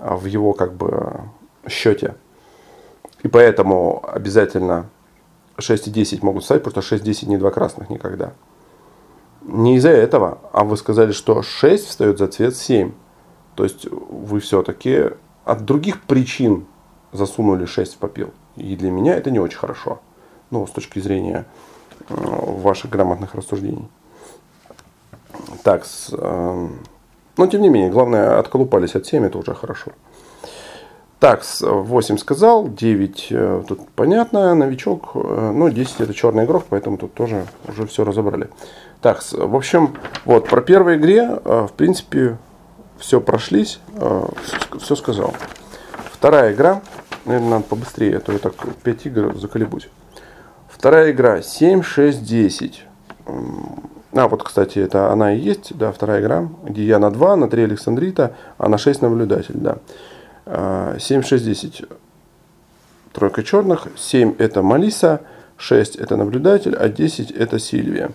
[0.01, 1.21] а в его как бы
[1.67, 2.15] счете.
[3.23, 4.89] И поэтому обязательно
[5.57, 8.33] 6 и 10 могут стать, потому что 6 10 не два красных никогда.
[9.41, 12.91] Не из-за этого, а вы сказали, что 6 встает за цвет 7.
[13.55, 15.11] То есть вы все-таки
[15.43, 16.65] от других причин
[17.11, 18.31] засунули 6 в попил.
[18.55, 19.99] И для меня это не очень хорошо.
[20.51, 21.45] Ну, с точки зрения
[22.09, 23.87] э, ваших грамотных рассуждений.
[25.63, 26.67] Так, с, э,
[27.37, 29.91] но тем не менее, главное, отколупались от 7, это уже хорошо.
[31.19, 36.97] Так, 8 сказал, 9 э, тут понятно, новичок, э, ну 10 это черный игрок, поэтому
[36.97, 38.49] тут тоже уже все разобрали.
[39.01, 42.37] Так, в общем, вот про первой игре, э, в принципе,
[42.97, 43.79] все прошлись,
[44.77, 45.33] все сказал.
[46.11, 46.81] Вторая игра,
[47.29, 49.87] Наверное, надо побыстрее, а то я так 5 игр заколебусь.
[50.67, 52.85] Вторая игра 7, 6, 10.
[53.27, 57.47] А, вот, кстати, это она и есть, да, вторая игра, где я на 2, на
[57.47, 59.77] 3 Александрита, а на 6 наблюдатель, да.
[60.97, 61.83] 7, 6, 10.
[63.13, 65.21] Тройка черных, 7 это Малиса,
[65.57, 68.09] 6 это наблюдатель, а 10 это Сильвия.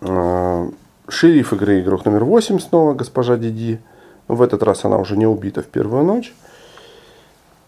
[0.00, 0.68] А,
[1.08, 3.78] шериф игры игрок номер 8 снова, госпожа Диди.
[4.26, 6.34] В этот раз она уже не убита в первую ночь.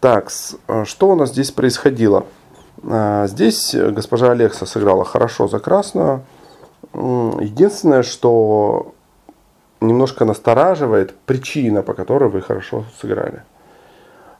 [0.01, 0.31] Так,
[0.67, 2.25] а, что у нас здесь происходило?
[2.83, 6.23] А, здесь госпожа Алекса сыграла хорошо за красную.
[6.93, 8.95] Единственное, что
[9.79, 13.43] немножко настораживает причина, по которой вы хорошо сыграли.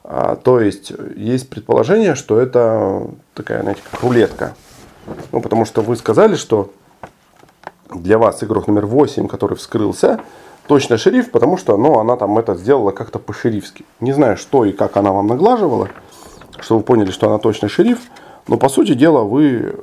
[0.02, 4.54] А, то есть есть предположение, что это такая, знаете, как рулетка.
[5.30, 6.72] Ну, потому что вы сказали, что
[7.94, 10.18] для вас игрок номер 8, который вскрылся,
[10.66, 13.84] точно шериф, потому что ну, она там это сделала как-то по-шерифски.
[14.00, 15.88] Не знаю, что и как она вам наглаживала,
[16.60, 18.10] что вы поняли, что она точно шериф.
[18.48, 19.76] Но по сути дела вы,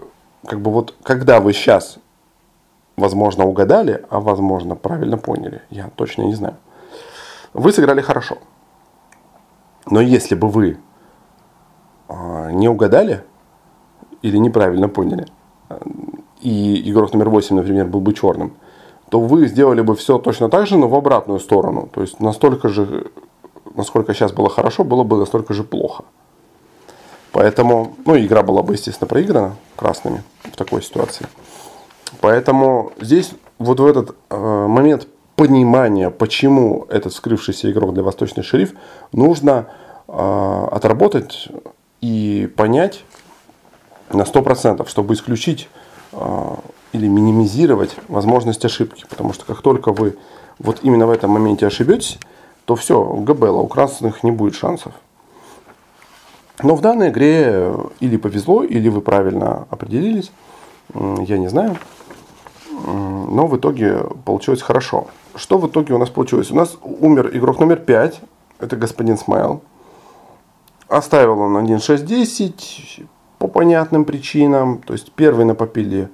[0.46, 1.98] как бы вот, когда вы сейчас,
[2.98, 6.58] возможно, угадали, а возможно, правильно поняли, я точно не знаю,
[7.54, 8.38] вы сыграли хорошо.
[9.86, 10.78] Но если бы вы
[12.08, 13.24] а, не угадали
[14.22, 15.26] или неправильно поняли,
[16.42, 18.54] и игрок номер 8, например, был бы черным,
[19.10, 21.89] то вы сделали бы все точно так же, но в обратную сторону.
[21.91, 23.08] То есть настолько же,
[23.76, 26.04] насколько сейчас было хорошо, было бы настолько же плохо.
[27.32, 31.28] Поэтому, ну, игра была бы, естественно, проиграна красными в такой ситуации.
[32.22, 38.74] Поэтому здесь вот в этот э, момент понимания, почему этот вскрывшийся игрок для Восточный шериф,
[39.12, 39.67] нужно
[40.08, 41.50] э, отработать
[42.02, 43.04] и понять
[44.12, 45.69] на 100%, чтобы исключить
[46.13, 46.56] э,
[46.93, 49.06] или минимизировать возможность ошибки.
[49.10, 50.17] Потому что как только вы
[50.58, 52.19] вот именно в этом моменте ошибетесь,
[52.65, 54.93] то все, ГБЛа, у красных не будет шансов.
[56.62, 60.32] Но в данной игре или повезло, или вы правильно определились,
[60.93, 61.78] я не знаю.
[62.86, 65.08] Но в итоге получилось хорошо.
[65.36, 66.52] Что в итоге у нас получилось?
[66.52, 68.21] У нас умер игрок номер 5,
[68.60, 69.62] это господин Смайл.
[70.88, 73.06] Оставил он 1.6.10
[73.38, 74.82] по понятным причинам.
[74.82, 76.10] То есть первый на попиле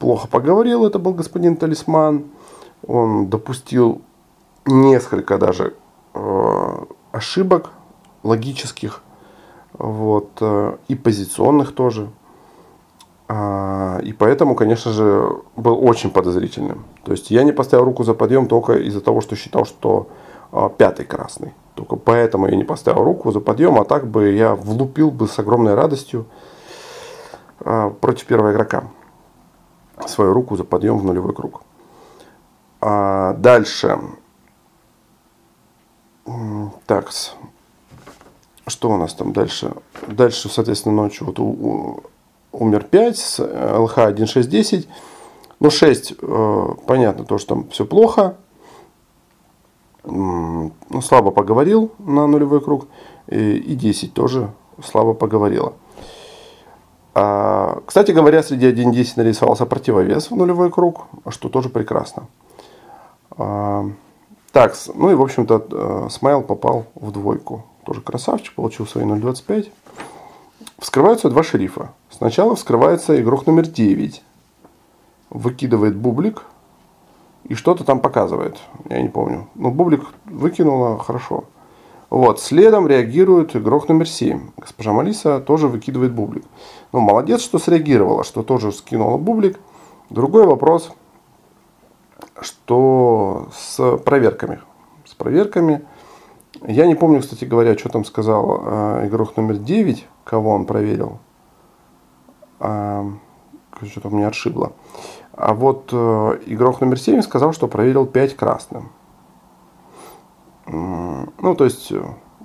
[0.00, 2.24] плохо поговорил, это был господин Талисман.
[2.86, 4.00] Он допустил
[4.66, 5.74] несколько даже
[6.14, 7.70] э, ошибок
[8.22, 9.02] логических
[9.74, 12.08] вот, э, и позиционных тоже.
[13.28, 16.84] А, и поэтому, конечно же, был очень подозрительным.
[17.04, 20.08] То есть я не поставил руку за подъем только из-за того, что считал, что
[20.50, 21.52] а, пятый красный.
[21.74, 25.38] Только поэтому я не поставил руку за подъем, а так бы я влупил бы с
[25.38, 26.24] огромной радостью
[27.60, 28.84] а, против первого игрока
[30.08, 31.62] свою руку за подъем в нулевой круг.
[32.80, 33.98] А дальше.
[36.86, 37.10] Так,
[38.66, 39.72] что у нас там дальше?
[40.06, 42.02] Дальше, соответственно, ночью вот у,
[42.52, 44.86] умер 5 с ЛХ 1.6.10.
[45.60, 48.36] Ну, 6, э, понятно, то, что там все плохо.
[50.04, 52.86] Ну, слабо поговорил на нулевой круг.
[53.26, 54.50] И, и 10 тоже
[54.82, 55.74] слабо поговорила.
[57.14, 62.26] А, кстати говоря, среди 1.10 нарисовался противовес в нулевой круг, что тоже прекрасно.
[63.36, 63.86] А,
[64.52, 69.70] так, ну и в общем-то э, Смайл попал в двойку тоже красавчик, получил свои 0.25.
[70.78, 71.92] Вскрываются два шерифа.
[72.10, 74.22] Сначала вскрывается игрок номер 9.
[75.30, 76.44] Выкидывает бублик
[77.44, 78.58] и что-то там показывает.
[78.88, 79.48] Я не помню.
[79.54, 81.44] Но бублик выкинула хорошо.
[82.10, 82.40] Вот.
[82.40, 84.50] Следом реагирует игрок номер 7.
[84.56, 86.44] Госпожа Малиса тоже выкидывает бублик.
[86.92, 89.60] Ну, молодец, что среагировала, что тоже скинула бублик.
[90.10, 90.90] Другой вопрос,
[92.40, 94.60] что с проверками.
[95.04, 95.82] С проверками
[96.66, 101.18] я не помню, кстати говоря, что там сказал э, игрок номер 9, кого он проверил.
[102.58, 103.06] А,
[103.88, 104.72] что-то меня отшибло.
[105.32, 108.90] А вот э, игрок номер 7 сказал, что проверил 5 красным.
[110.72, 112.02] Ну, то есть, э,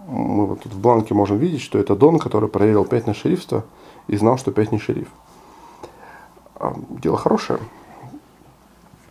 [0.08, 3.66] мы вот тут в бланке можем видеть, что это Дон, который проверил 5 на шерифство
[4.08, 5.08] и знал, что 5 не шериф.
[6.56, 7.60] А, дело хорошее.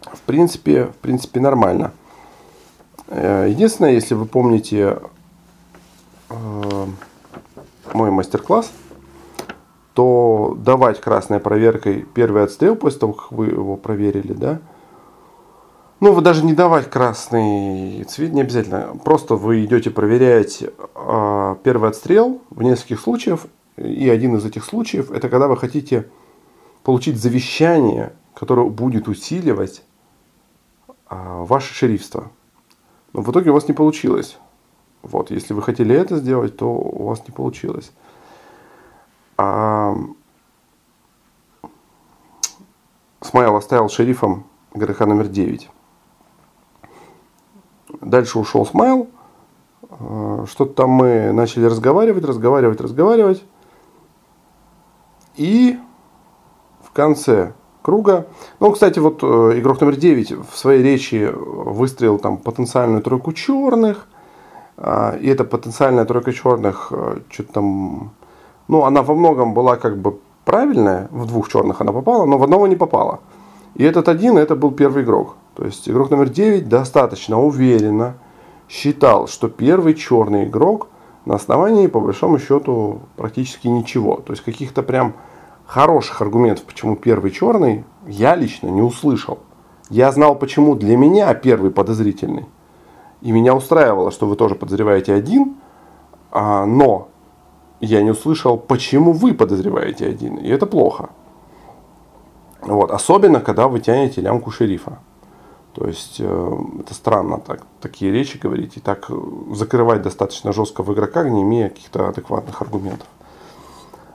[0.03, 1.92] В принципе, в принципе, нормально.
[3.09, 4.98] Э, единственное, если вы помните
[6.31, 6.87] э,
[7.92, 8.72] мой мастер-класс,
[9.92, 14.61] то давать красной проверкой первый отстрел после того, как вы его проверили, да,
[16.00, 18.96] ну, вы даже не давать красный цвет не обязательно.
[19.04, 23.46] Просто вы идете проверять э, первый отстрел в нескольких случаях.
[23.76, 26.09] И один из этих случаев это когда вы хотите
[26.83, 29.83] получить завещание, которое будет усиливать
[30.87, 32.30] э, ваше шерифство.
[33.12, 34.38] Но в итоге у вас не получилось.
[35.02, 37.92] Вот, если вы хотели это сделать, то у вас не получилось.
[39.37, 39.94] А...
[43.20, 45.70] Смайл оставил шерифом игрока номер 9.
[48.00, 49.09] Дальше ушел Смайл.
[49.90, 53.44] А, что-то там мы начали разговаривать, разговаривать, разговаривать.
[55.37, 55.78] И
[56.83, 57.52] в конце
[57.83, 58.26] круга.
[58.61, 64.09] Ну, кстати, вот э, игрок номер 9 в своей речи выстроил там потенциальную тройку черных.
[64.76, 68.12] А, и эта потенциальная тройка черных, э, что-то там,
[68.68, 72.42] ну, она во многом была как бы правильная, в двух черных она попала, но в
[72.42, 73.20] одного не попала.
[73.74, 75.37] И этот один, это был первый игрок.
[75.55, 78.17] То есть игрок номер 9 достаточно уверенно
[78.69, 80.88] считал, что первый черный игрок
[81.25, 84.17] на основании, по большому счету, практически ничего.
[84.17, 85.14] То есть каких-то прям
[85.67, 89.38] хороших аргументов, почему первый черный, я лично не услышал.
[89.90, 92.47] Я знал, почему для меня первый подозрительный.
[93.21, 95.57] И меня устраивало, что вы тоже подозреваете один,
[96.31, 97.09] а, но
[97.81, 100.37] я не услышал, почему вы подозреваете один.
[100.37, 101.11] И это плохо.
[102.62, 102.90] Вот.
[102.90, 104.99] Особенно, когда вы тянете лямку шерифа.
[105.74, 109.10] То есть э, это странно так, такие речи говорить и так
[109.52, 113.08] закрывать достаточно жестко в игрока, не имея каких-то адекватных аргументов.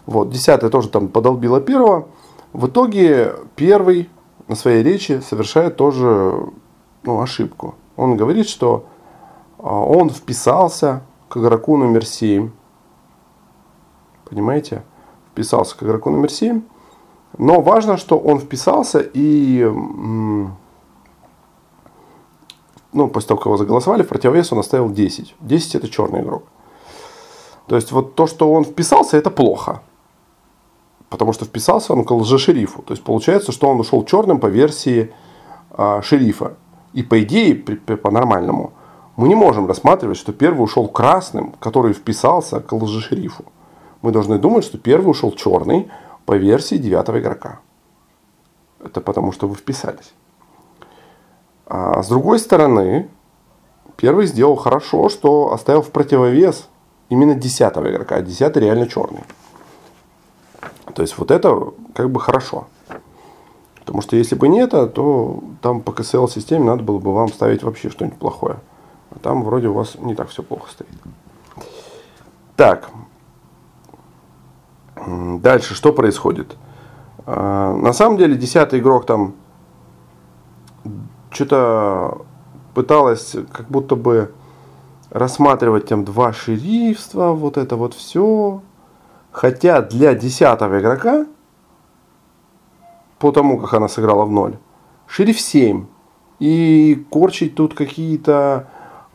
[0.05, 2.07] Вот, десятый тоже там подолбила первого.
[2.53, 4.09] В итоге первый
[4.47, 6.47] на своей речи совершает тоже
[7.03, 7.75] ну, ошибку.
[7.95, 8.85] Он говорит, что
[9.59, 12.49] а, он вписался к игроку номер 7.
[14.29, 14.83] Понимаете?
[15.31, 16.61] Вписался к игроку номер 7.
[17.37, 19.63] Но важно, что он вписался и
[22.93, 25.36] ну, после того, как его заголосовали, в противовес он оставил 10.
[25.39, 26.43] 10 это черный игрок.
[27.67, 29.82] То есть вот то, что он вписался, это плохо.
[31.10, 32.82] Потому что вписался он к лжешерифу.
[32.82, 35.13] То есть получается, что он ушел черным по версии
[35.71, 36.56] а, шерифа.
[36.93, 38.73] И по идее, по-нормальному,
[39.15, 43.45] мы не можем рассматривать, что первый ушел красным, который вписался к лжешерифу.
[44.02, 45.91] Мы должны думать, что первый ушел черный
[46.25, 47.60] по версии девятого игрока.
[48.84, 50.13] Это потому, что вы вписались.
[51.69, 53.08] А с другой стороны,
[53.95, 56.67] первый сделал хорошо, что оставил в противовес
[57.10, 59.23] именно десятого игрока, а десятый реально черный.
[60.95, 62.67] То есть вот это как бы хорошо.
[63.75, 67.29] Потому что если бы не это, то там по КСЛ системе надо было бы вам
[67.29, 68.58] ставить вообще что-нибудь плохое.
[69.12, 70.89] А там вроде у вас не так все плохо стоит.
[72.55, 72.89] Так.
[75.05, 76.58] Дальше что происходит?
[77.25, 79.36] А, на самом деле, десятый игрок там
[81.31, 82.25] что-то
[82.73, 84.31] пыталась как будто бы
[85.09, 88.61] рассматривать там два шерифства, вот это вот все.
[89.31, 91.25] Хотя для десятого игрока,
[93.19, 94.57] по тому, как она сыграла в ноль,
[95.07, 95.85] шериф 7.
[96.39, 98.69] И корчить тут какие-то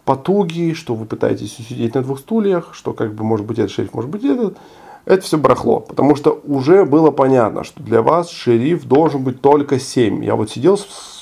[0.05, 3.95] потуги, что вы пытаетесь сидеть на двух стульях, что как бы может быть этот шериф,
[3.95, 4.59] может быть этот.
[5.07, 9.79] Это все барахло, потому что уже было понятно, что для вас шериф должен быть только
[9.79, 10.25] 7.
[10.25, 10.79] Я вот сидел,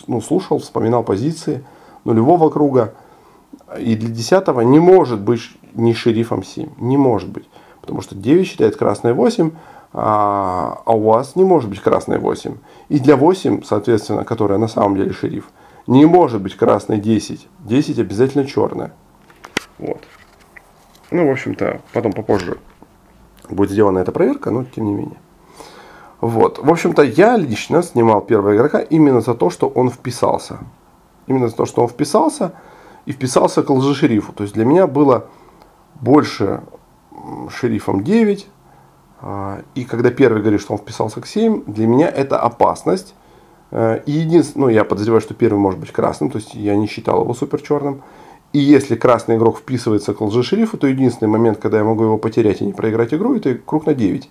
[0.06, 1.64] ну, слушал, вспоминал позиции
[2.04, 2.94] нулевого круга,
[3.78, 5.42] и для десятого не может быть
[5.74, 6.70] ни шерифом 7.
[6.78, 7.48] Не может быть.
[7.80, 9.50] Потому что 9 считает красное 8,
[9.92, 12.56] а, а у вас не может быть красное 8.
[12.88, 15.50] И для 8, соответственно, которая на самом деле шериф,
[15.86, 17.48] не может быть красной 10.
[17.60, 18.92] 10 обязательно черная.
[19.78, 20.00] Вот.
[21.10, 22.58] Ну, в общем-то, потом попозже
[23.50, 25.18] будет сделана эта проверка, но тем не менее.
[26.22, 26.60] Вот.
[26.60, 30.58] В общем-то, я лично снимал первого игрока именно за то, что он вписался.
[31.26, 32.52] Именно за то, что он вписался
[33.06, 34.32] и вписался к лжешерифу.
[34.32, 35.26] То есть для меня было
[36.00, 36.62] больше
[37.50, 38.46] шерифом 9.
[39.20, 43.14] А, и когда первый говорит, что он вписался к 7, для меня это опасность.
[43.72, 46.86] Э, и единственное, ну, я подозреваю, что первый может быть красным, то есть я не
[46.86, 48.02] считал его супер черным.
[48.52, 52.60] И если красный игрок вписывается к лжешерифу, то единственный момент, когда я могу его потерять
[52.60, 54.30] и не проиграть игру, это круг на 9.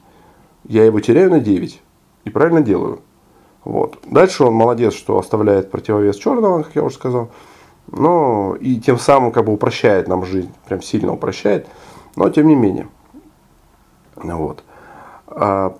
[0.63, 1.81] Я его теряю на 9.
[2.25, 3.01] И правильно делаю.
[3.63, 3.97] Вот.
[4.05, 7.29] Дальше он молодец, что оставляет противовес черного, как я уже сказал.
[7.87, 10.51] Но и тем самым как бы упрощает нам жизнь.
[10.65, 11.67] Прям сильно упрощает.
[12.15, 12.87] Но тем не менее.
[14.15, 14.63] Вот.
[15.27, 15.75] А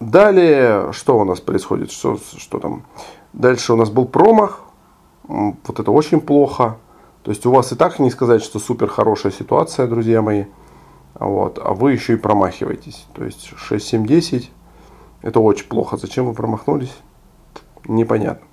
[0.00, 1.90] далее, что у нас происходит?
[1.90, 2.84] Что, что там?
[3.32, 4.60] Дальше у нас был промах.
[5.24, 6.78] Вот это очень плохо.
[7.22, 10.44] То есть у вас и так не сказать, что супер хорошая ситуация, друзья мои.
[11.14, 13.06] Вот, а вы еще и промахиваетесь.
[13.14, 14.50] То есть 6, 7, 10
[15.22, 15.96] это очень плохо.
[15.96, 16.94] Зачем вы промахнулись?
[17.86, 18.46] Непонятно.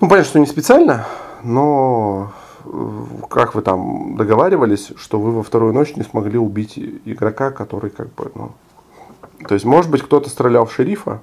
[0.00, 1.06] Ну, понятно, что не специально,
[1.42, 2.32] но
[2.64, 7.90] э, как вы там договаривались, что вы во вторую ночь не смогли убить игрока, который
[7.90, 8.52] как бы, ну...
[9.48, 11.20] То есть, может быть, кто-то стрелял в шерифа,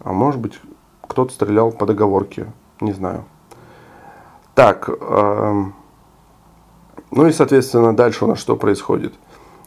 [0.00, 0.58] а может быть,
[1.02, 2.46] кто-то стрелял по договорке.
[2.80, 3.24] Не знаю.
[4.54, 5.64] Так, э,
[7.10, 9.14] Ну и, соответственно, дальше у нас что происходит?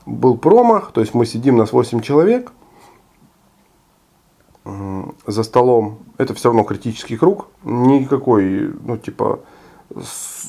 [0.05, 2.51] Был промах, то есть мы сидим, нас 8 человек
[5.25, 5.99] за столом.
[6.17, 7.47] Это все равно критический круг.
[7.63, 9.41] Никакой, ну, типа,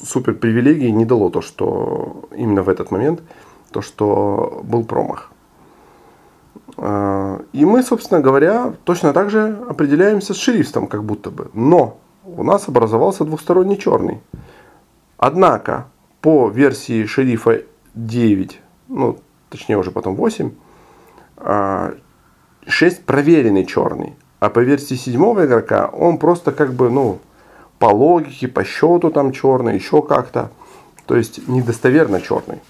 [0.05, 3.23] супер привилегии не дало то, что именно в этот момент,
[3.71, 5.31] то, что был промах.
[6.77, 11.51] А, и мы, собственно говоря, точно так же определяемся с шрифтом, как будто бы.
[11.53, 14.21] Но у нас образовался двусторонний черный.
[15.17, 15.87] Однако,
[16.21, 17.63] по версии шерифа
[17.95, 19.19] 9, ну,
[19.51, 20.51] точнее уже потом 8,
[21.37, 21.93] 6 а,
[23.07, 24.15] проверенный черный.
[24.41, 27.19] А по версии седьмого игрока он просто как бы, ну,
[27.79, 30.51] по логике, по счету там черный, еще как-то.
[31.07, 32.61] То есть недостоверно черный.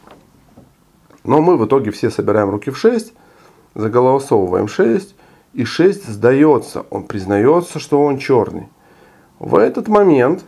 [1.24, 3.12] Но мы в итоге все собираем руки в 6
[3.78, 5.14] заголосовываем 6,
[5.54, 8.68] и 6 сдается, он признается, что он черный.
[9.38, 10.44] В этот момент,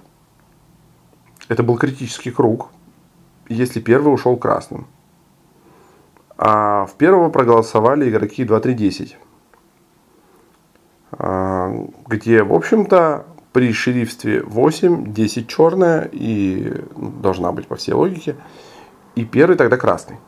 [1.48, 2.68] это был критический круг,
[3.54, 4.86] если первый ушел красным.
[6.36, 9.14] А в первого проголосовали игроки 2-3-10.
[11.12, 11.70] А,
[12.06, 18.36] где, в общем-то, при шерифстве 8, 10 черная и ну, должна быть по всей логике.
[19.16, 20.18] И первый тогда красный.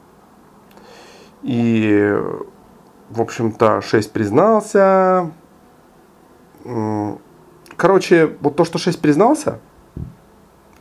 [1.43, 2.15] И
[3.13, 5.31] в общем-то, 6 признался.
[7.77, 9.59] Короче, вот то, что 6 признался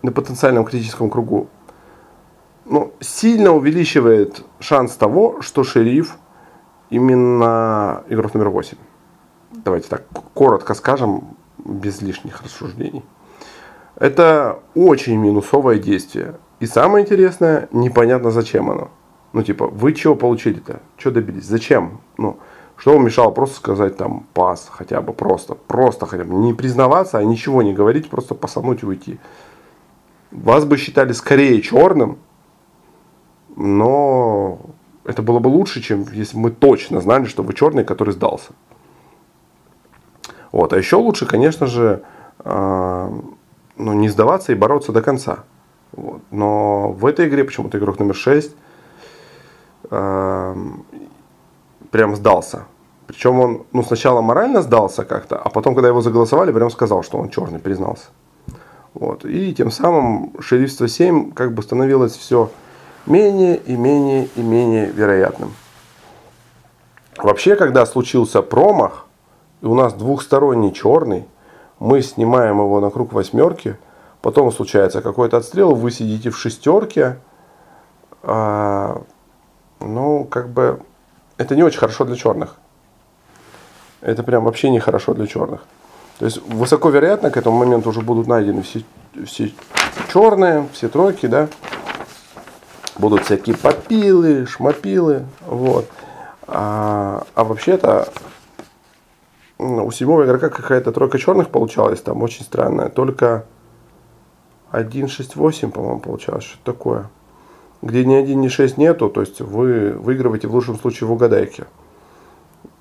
[0.01, 1.49] на потенциальном критическом кругу,
[2.71, 6.15] ну, сильно увеличивает шанс того, что шериф
[6.89, 8.77] именно игрок номер 8.
[9.51, 13.03] Давайте так коротко скажем, без лишних рассуждений.
[13.97, 16.35] Это очень минусовое действие.
[16.61, 18.89] И самое интересное, непонятно зачем оно.
[19.33, 20.79] Ну, типа, вы чего получили-то?
[20.97, 21.45] Что добились?
[21.45, 21.99] Зачем?
[22.17, 22.39] Ну,
[22.77, 27.17] что вам мешало просто сказать там пас хотя бы просто, просто хотя бы не признаваться,
[27.17, 29.19] а ничего не говорить, просто посануть и уйти.
[30.31, 32.17] Вас бы считали скорее черным,
[33.55, 34.59] но
[35.03, 38.51] это было бы лучше, чем если мы точно знали, что вы черный, который сдался.
[40.51, 40.73] Вот.
[40.73, 42.03] А еще лучше, конечно же,
[42.43, 43.09] э,
[43.77, 45.43] ну, не сдаваться и бороться до конца.
[45.93, 46.21] Вот.
[46.31, 48.55] Но в этой игре почему-то игрок номер 6
[49.91, 50.85] Эм,
[51.91, 52.63] прям сдался.
[53.07, 57.17] Причем он ну, сначала морально сдался как-то, а потом, когда его заголосовали, прям сказал, что
[57.17, 58.05] он черный, признался.
[58.93, 59.25] Вот.
[59.25, 62.49] И тем самым шерифство 7 как бы становилось все
[63.05, 65.53] менее и менее и менее вероятным.
[67.17, 69.05] Вообще, когда случился промах,
[69.61, 71.25] и у нас двухсторонний черный,
[71.79, 73.77] мы снимаем его на круг восьмерки,
[74.21, 77.17] потом случается какой-то отстрел, вы сидите в шестерке,
[78.23, 79.01] а,
[79.79, 80.79] ну, как бы,
[81.37, 82.57] это не очень хорошо для черных.
[84.01, 85.63] Это прям вообще не хорошо для черных.
[86.19, 88.83] То есть высоко вероятно, к этому моменту уже будут найдены все,
[89.25, 89.51] все
[90.13, 91.47] черные, все тройки, да.
[92.97, 95.89] Будут всякие попилы, шмопилы, вот.
[96.47, 98.09] А, а вообще-то
[99.57, 102.89] ну, у седьмого игрока какая-то тройка черных получалась, там очень странная.
[102.89, 103.45] Только
[104.71, 107.09] 1-6-8, по-моему, получалось, что-то такое
[107.81, 111.65] где ни 1, ни 6 нету, то есть вы выигрываете в лучшем случае в угадайке.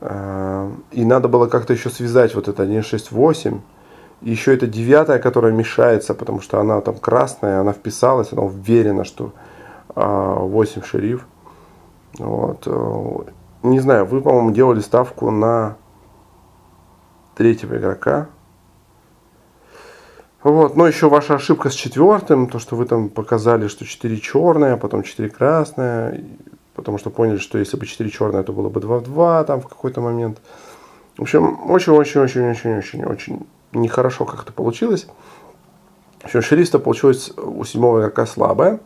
[0.01, 3.61] А, и надо было как-то еще связать вот это 1, 6, 8.
[4.23, 9.05] И еще это девятая, которая мешается, потому что она там красная, она вписалась, она уверена,
[9.05, 9.33] что
[9.95, 11.27] 8 а, шериф.
[12.19, 12.63] Вот.
[12.67, 13.31] Э,
[13.63, 15.77] не знаю, вы, по-моему, делали ставку на
[17.35, 18.29] третьего игрока.
[20.43, 20.77] Вот.
[20.77, 24.77] Но еще ваша ошибка с четвертым, то, что вы там показали, что 4 черное, а
[24.77, 26.25] потом 4 красное,
[26.75, 29.61] потому что поняли, что если бы 4 черное, то было бы 2 в 2 там
[29.61, 30.41] в какой-то момент.
[31.17, 35.07] В общем, очень-очень-очень-очень-очень-очень нехорошо как-то получилось.
[36.21, 38.81] В общем, шериста получилось у седьмого игрока слабое.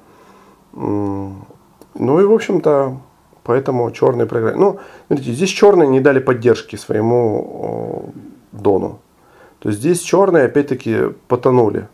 [0.75, 2.99] Ну и, в общем-то,
[3.43, 4.57] поэтому черные проиграли.
[4.57, 8.13] Ну, смотрите, здесь черные не дали поддержки своему
[8.53, 8.99] Дону
[9.65, 11.89] то здесь черные опять-таки потонули.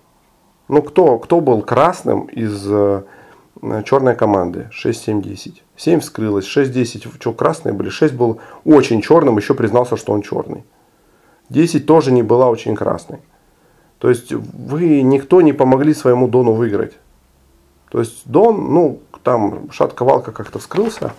[0.67, 3.03] Ну, кто, кто был красным из э,
[3.85, 4.67] черной команды?
[4.73, 5.63] 6, 7, 10.
[5.77, 7.07] 7 вскрылось, 6, 10.
[7.21, 7.89] Что, красные были?
[7.89, 10.65] 6 был очень черным, еще признался, что он черный.
[11.51, 13.21] 10 тоже не была очень красной.
[14.01, 16.95] То есть вы никто не помогли своему Дону выиграть.
[17.91, 21.13] То есть Дон, ну, там шатка-валка как-то вскрылся.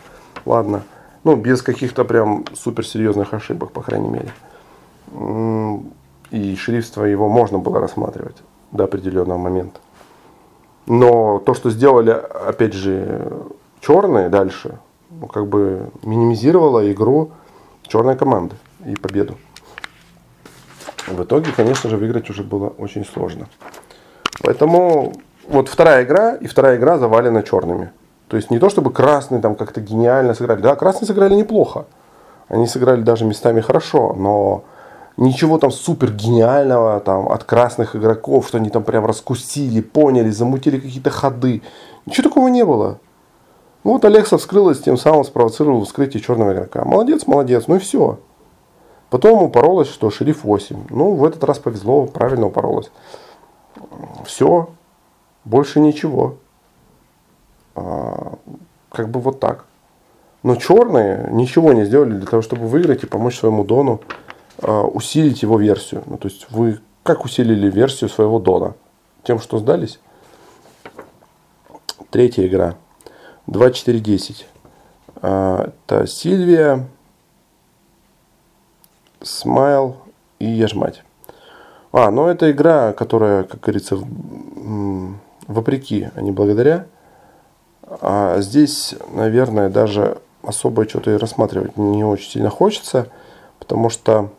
[0.46, 0.84] Ладно.
[1.24, 4.32] Ну, без каких-то прям суперсерьезных ошибок, по крайней мере
[6.32, 8.38] и шрифтство его можно было рассматривать
[8.72, 9.80] до определенного момента.
[10.88, 13.32] Но то, что сделали, опять же,
[13.82, 17.32] черные дальше, ну, как бы минимизировало игру
[17.84, 18.56] черной команды
[18.86, 19.38] и победу.
[21.08, 23.48] В итоге, конечно же, выиграть уже было очень сложно.
[24.42, 25.14] Поэтому
[25.52, 27.92] вот вторая игра и вторая игра завалена черными.
[28.28, 30.62] То есть не то, чтобы красные там как-то гениально сыграли.
[30.62, 31.86] Да, красные сыграли неплохо.
[32.48, 34.64] Они сыграли даже местами хорошо, но
[35.18, 40.80] ничего там супер гениального там, от красных игроков, что они там прям раскусили, поняли, замутили
[40.80, 41.62] какие-то ходы.
[42.06, 43.00] Ничего такого не было.
[43.84, 46.86] Ну вот Алекса вскрылась, тем самым спровоцировал вскрытие черного игрока.
[46.86, 48.20] Молодец, молодец, ну и все.
[49.10, 50.88] Потом упоролась, что шериф 8.
[50.90, 52.92] Ну, в этот раз повезло, правильно упоролась.
[54.24, 54.70] Все,
[55.46, 56.38] больше ничего.
[57.76, 58.38] А,
[58.90, 59.66] как бы вот так.
[60.44, 64.02] Но черные ничего не сделали для того, чтобы выиграть и помочь своему Дону
[64.62, 66.04] а, усилить его версию.
[66.08, 68.76] Ну, то есть вы как усилили версию своего Дона?
[69.24, 70.00] Тем, что сдались?
[72.10, 72.76] Третья игра.
[73.48, 74.46] 2-4-10.
[75.16, 76.88] А, это Сильвия,
[79.22, 79.98] Смайл
[80.40, 81.04] и Ежмать.
[81.92, 83.98] А, ну это игра, которая, как говорится,
[85.52, 86.86] вопреки, а не благодаря.
[87.84, 93.08] А здесь, наверное, даже особо что-то и рассматривать не очень сильно хочется,
[93.60, 94.30] потому что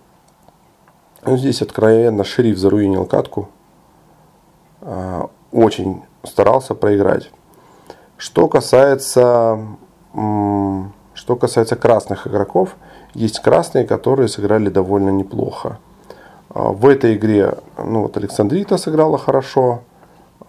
[1.24, 3.48] ну, здесь откровенно шериф заруинил катку.
[4.80, 7.30] А, очень старался проиграть.
[8.16, 9.58] Что касается,
[10.12, 12.76] что касается красных игроков,
[13.14, 15.78] есть красные, которые сыграли довольно неплохо.
[16.50, 19.82] А, в этой игре ну, вот Александрита сыграла хорошо.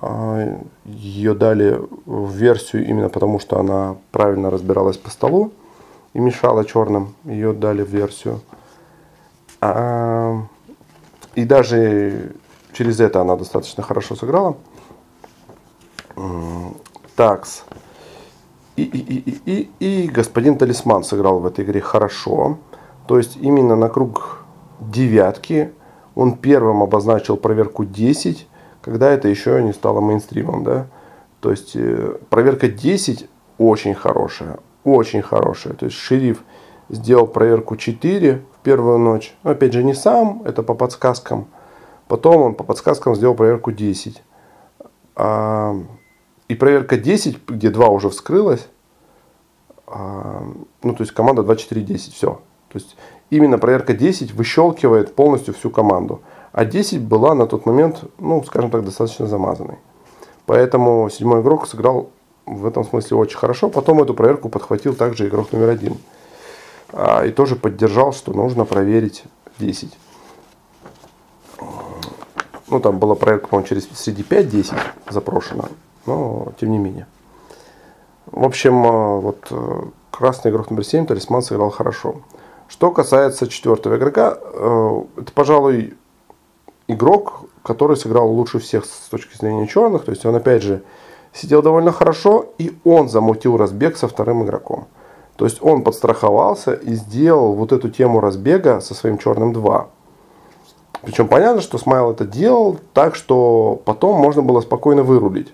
[0.06, 5.54] А, Ее дали в версию именно потому, что она правильно разбиралась по столу
[6.14, 7.16] и мешала черным.
[7.24, 8.41] Ее дали в версию.
[11.36, 12.34] И даже
[12.74, 14.58] через это она достаточно хорошо сыграла.
[17.16, 17.64] Такс.
[18.76, 22.58] И, и, и, и, и господин Талисман сыграл в этой игре хорошо.
[23.08, 24.43] То есть именно на круг
[24.82, 25.72] девятки
[26.14, 28.47] он первым обозначил проверку 10,
[28.84, 30.64] когда это еще не стало мейнстримом.
[30.64, 30.88] Да?
[31.40, 33.28] То есть э, проверка 10
[33.58, 34.60] очень хорошая.
[34.84, 35.74] Очень хорошая.
[35.74, 36.44] То есть шериф
[36.90, 39.36] сделал проверку 4 в первую ночь.
[39.44, 41.48] Но опять же не сам, это по подсказкам.
[42.08, 44.22] Потом он по подсказкам сделал проверку 10.
[46.50, 48.68] И проверка 10, где 2 уже вскрылась,
[49.88, 50.44] а,
[50.82, 52.42] ну, то есть команда 2-4-10, все.
[52.70, 52.98] То есть
[53.30, 56.22] именно проверка 10 выщелкивает полностью всю команду.
[56.54, 59.78] А 10 была на тот момент, ну, скажем так, достаточно замазанной.
[60.45, 62.10] Поэтому седьмой игрок сыграл
[62.45, 63.70] в этом смысле очень хорошо.
[63.70, 65.97] Потом эту проверку подхватил также игрок номер один.
[66.93, 69.26] А, и тоже поддержал, что нужно проверить
[69.60, 69.97] 10.
[72.70, 74.78] Ну, там была проверка, по-моему, через среди 5-10
[75.10, 75.66] запрошена
[76.06, 77.08] но тем не менее.
[78.26, 79.82] В общем, э, вот э,
[80.12, 82.16] красный игрок номер 7, талисман сыграл хорошо.
[82.68, 85.95] Что касается четвертого игрока, э, это, пожалуй,
[86.88, 90.06] игрок, который сыграл лучше всех с точки зрения черных.
[90.06, 90.84] То есть он, опять же,
[91.32, 94.86] сидел довольно хорошо, и он замутил разбег со вторым игроком.
[95.36, 99.88] То есть он подстраховался и сделал вот эту тему разбега со своим черным 2.
[101.02, 105.54] Причем понятно, что Смайл это делал так, что потом можно было спокойно вырулить.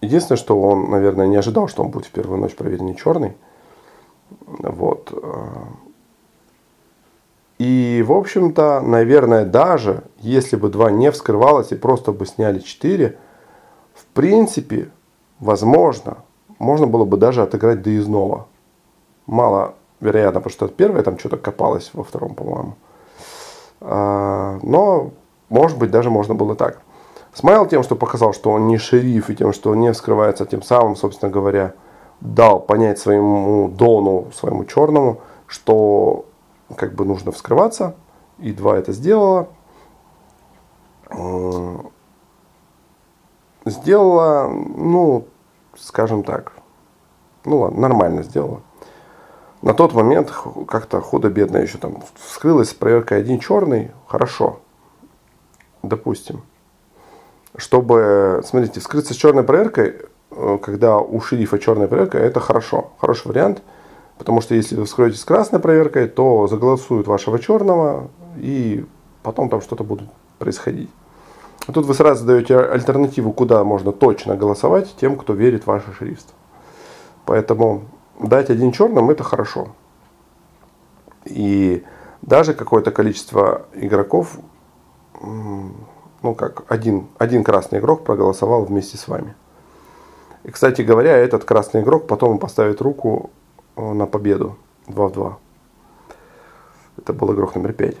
[0.00, 3.36] Единственное, что он, наверное, не ожидал, что он будет в первую ночь проверенный черный.
[4.46, 5.12] Вот.
[7.60, 13.18] И, в общем-то, наверное, даже если бы 2 не вскрывалось и просто бы сняли 4,
[13.92, 14.88] в принципе,
[15.40, 16.16] возможно,
[16.58, 18.46] можно было бы даже отыграть доездного.
[19.26, 22.76] Мало вероятно, потому что первое там что-то копалось во втором, по-моему.
[23.82, 25.10] А, но,
[25.50, 26.80] может быть, даже можно было так.
[27.34, 30.62] Смайл тем, что показал, что он не шериф, и тем, что он не вскрывается, тем
[30.62, 31.74] самым, собственно говоря,
[32.22, 36.24] дал понять своему Дону, своему черному, что
[36.76, 37.94] как бы нужно вскрываться.
[38.38, 39.48] И два это сделала.
[43.64, 45.26] Сделала, ну,
[45.76, 46.52] скажем так,
[47.44, 48.62] ну ладно, нормально сделала.
[49.60, 50.32] На тот момент
[50.66, 54.60] как-то худо-бедно еще там вскрылась с проверкой один черный, хорошо,
[55.82, 56.42] допустим
[57.56, 59.96] чтобы, смотрите, вскрыться с черной проверкой,
[60.30, 63.62] э, когда у шерифа черная проверка, это хорошо, хороший вариант.
[64.20, 68.84] Потому что если вы вскроете с красной проверкой, то заголосуют вашего черного, и
[69.22, 70.90] потом там что-то будет происходить.
[71.66, 75.94] А тут вы сразу даете альтернативу, куда можно точно голосовать тем, кто верит в ваше
[75.94, 76.36] шерифство.
[77.24, 77.84] Поэтому
[78.22, 79.68] дать один черным это хорошо.
[81.24, 81.82] И
[82.20, 84.36] даже какое-то количество игроков
[85.22, 89.34] ну как, один, один красный игрок проголосовал вместе с вами.
[90.44, 93.30] И, кстати говоря, этот красный игрок потом поставит руку
[93.80, 94.56] на победу
[94.88, 95.38] 2 в 2.
[96.98, 97.96] Это был игрок номер 5.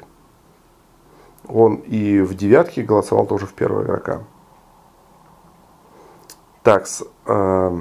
[1.48, 4.20] Он и в девятке голосовал тоже в первого игрока.
[6.62, 6.86] Так,
[7.26, 7.80] э,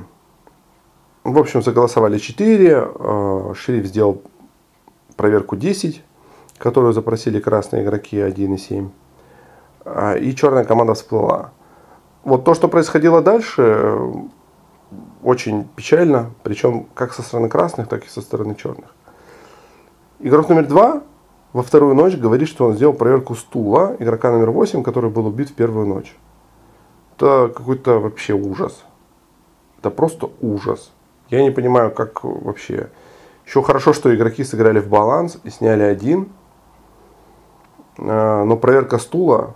[1.24, 2.88] в общем, заголосовали 4.
[2.88, 4.22] Э, шериф сделал
[5.18, 6.02] проверку 10,
[6.58, 8.90] которую запросили красные игроки 1 и 7.
[9.86, 11.52] Э, и черная команда всплыла.
[12.24, 14.00] Вот то, что происходило дальше,
[15.24, 18.94] очень печально, причем как со стороны красных, так и со стороны черных.
[20.20, 21.04] Игрок номер два
[21.54, 25.50] во вторую ночь говорит, что он сделал проверку стула игрока номер 8, который был убит
[25.50, 26.16] в первую ночь.
[27.16, 28.84] Это какой-то вообще ужас.
[29.80, 30.92] Это просто ужас.
[31.30, 32.90] Я не понимаю, как вообще.
[33.46, 36.30] Еще хорошо, что игроки сыграли в баланс и сняли один.
[37.98, 39.56] А, но проверка стула,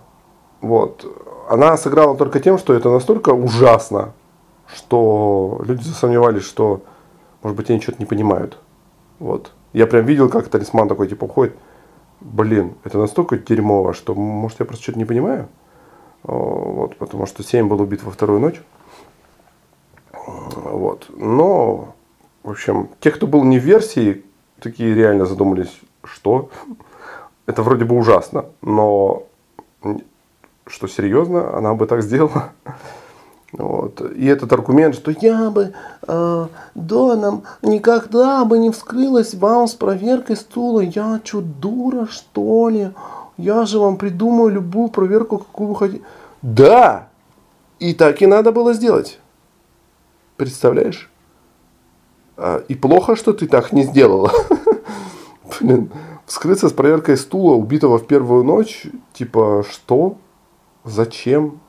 [0.60, 1.06] вот,
[1.48, 4.12] она сыграла только тем, что это настолько ужасно,
[4.66, 6.82] что люди засомневались, что,
[7.42, 8.58] может быть, они что-то не понимают.
[9.18, 9.52] Вот.
[9.72, 11.56] Я прям видел, как талисман такой, типа, уходит.
[12.20, 15.48] Блин, это настолько дерьмово, что, может, я просто что-то не понимаю.
[16.22, 18.62] Вот, потому что 7 был убит во вторую ночь.
[20.12, 21.06] Вот.
[21.10, 21.94] Но,
[22.42, 24.24] в общем, те, кто был не в версии,
[24.60, 26.48] такие реально задумались, что
[27.46, 29.24] это вроде бы ужасно, но
[30.66, 32.52] что серьезно, она бы так сделала.
[33.56, 34.00] Вот.
[34.00, 35.72] И этот аргумент, что я бы
[36.06, 40.80] э, Доном никогда бы не вскрылась вам с проверкой стула.
[40.80, 42.90] Я что, дура, что ли?
[43.36, 46.04] Я же вам придумаю любую проверку, какую вы хотите.
[46.42, 47.08] Да!
[47.78, 49.20] И так и надо было сделать.
[50.36, 51.10] Представляешь?
[52.36, 54.32] А, и плохо, что ты так не сделала.
[55.60, 55.90] Блин,
[56.26, 60.16] вскрыться с проверкой стула убитого в первую ночь, типа, что?
[60.84, 61.60] Зачем?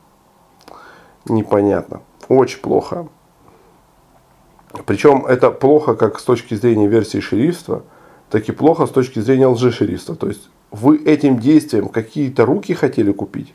[1.28, 2.00] Непонятно.
[2.28, 3.08] Очень плохо.
[4.84, 7.82] Причем это плохо как с точки зрения версии шерифства,
[8.30, 10.16] так и плохо с точки зрения лжешерифства.
[10.16, 13.54] То есть вы этим действием какие-то руки хотели купить,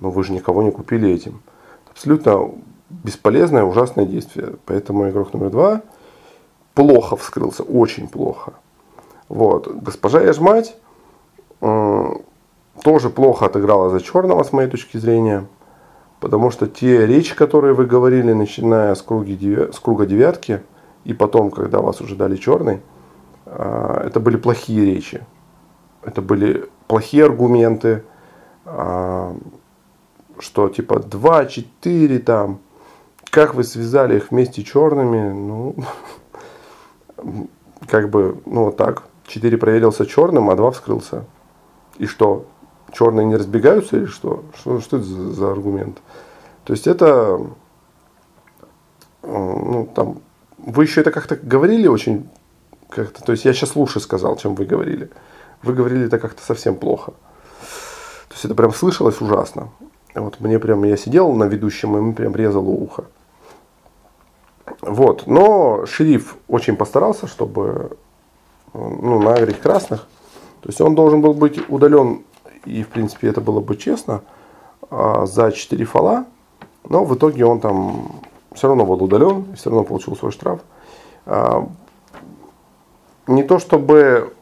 [0.00, 1.42] но вы же никого не купили этим.
[1.90, 2.50] Абсолютно
[2.90, 4.56] бесполезное, ужасное действие.
[4.66, 5.82] Поэтому игрок номер два
[6.74, 8.54] плохо вскрылся, очень плохо.
[9.28, 9.68] Вот.
[9.82, 10.76] Госпожа Яжмать
[11.60, 15.46] тоже плохо отыграла за черного, с моей точки зрения.
[16.20, 20.62] Потому что те речи, которые вы говорили, начиная с, круги, с круга девятки,
[21.04, 22.82] и потом, когда вас уже дали черный,
[23.46, 25.26] а, это были плохие речи.
[26.02, 28.04] Это были плохие аргументы,
[28.66, 29.34] а,
[30.38, 32.60] что типа 2, 4 там,
[33.30, 35.74] как вы связали их вместе черными, ну,
[37.88, 39.04] как бы, ну вот так.
[39.26, 41.24] 4 проверился черным, а 2 вскрылся.
[41.98, 42.44] И что?
[42.92, 44.44] Черные не разбегаются или что?
[44.58, 45.98] Что, что это за, за аргумент?
[46.64, 47.40] То есть это,
[49.22, 50.20] э, ну, там,
[50.58, 52.28] вы еще это как-то говорили очень,
[52.88, 55.10] как-то, то есть я сейчас лучше сказал, чем вы говорили.
[55.62, 57.12] Вы говорили это как-то совсем плохо.
[58.28, 59.70] То есть это прям слышалось ужасно.
[60.14, 63.04] Вот мне прям, я сидел на ведущем, и мне прям резало ухо.
[64.80, 67.96] Вот, но шериф очень постарался, чтобы
[68.72, 70.06] ну, нагреть красных.
[70.62, 72.22] То есть он должен был быть удален
[72.64, 74.22] и в принципе это было бы честно,
[74.90, 76.26] а, за 4 фола,
[76.88, 78.20] но в итоге он там
[78.52, 80.60] все равно был удален, все равно получил свой штраф.
[81.26, 81.68] А,
[83.26, 84.32] не то чтобы...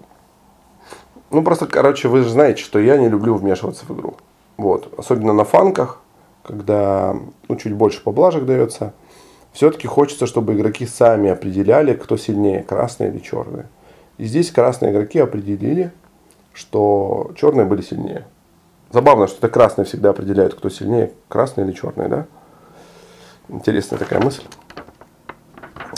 [1.30, 4.14] Ну, просто, короче, вы же знаете, что я не люблю вмешиваться в игру.
[4.56, 4.92] Вот.
[4.98, 6.00] Особенно на фанках,
[6.42, 7.14] когда
[7.48, 8.94] ну, чуть больше поблажек дается.
[9.52, 13.66] Все-таки хочется, чтобы игроки сами определяли, кто сильнее, красные или черные.
[14.16, 15.92] И здесь красные игроки определили,
[16.58, 18.26] что черные были сильнее.
[18.90, 22.26] Забавно, что это красные всегда определяют, кто сильнее, красные или черные, да?
[23.48, 24.42] Интересная такая мысль.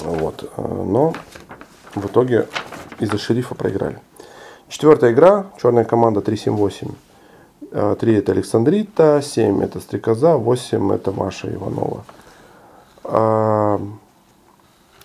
[0.05, 0.53] Вот.
[0.57, 1.15] Но
[1.95, 2.47] в итоге
[2.99, 3.99] из-за шерифа проиграли.
[4.69, 5.47] Четвертая игра.
[5.61, 7.97] Черная команда 3-7-8.
[7.97, 12.05] 3 это Александрита, 7 это Стрекоза, 8 это Маша Иванова.
[13.05, 13.81] А,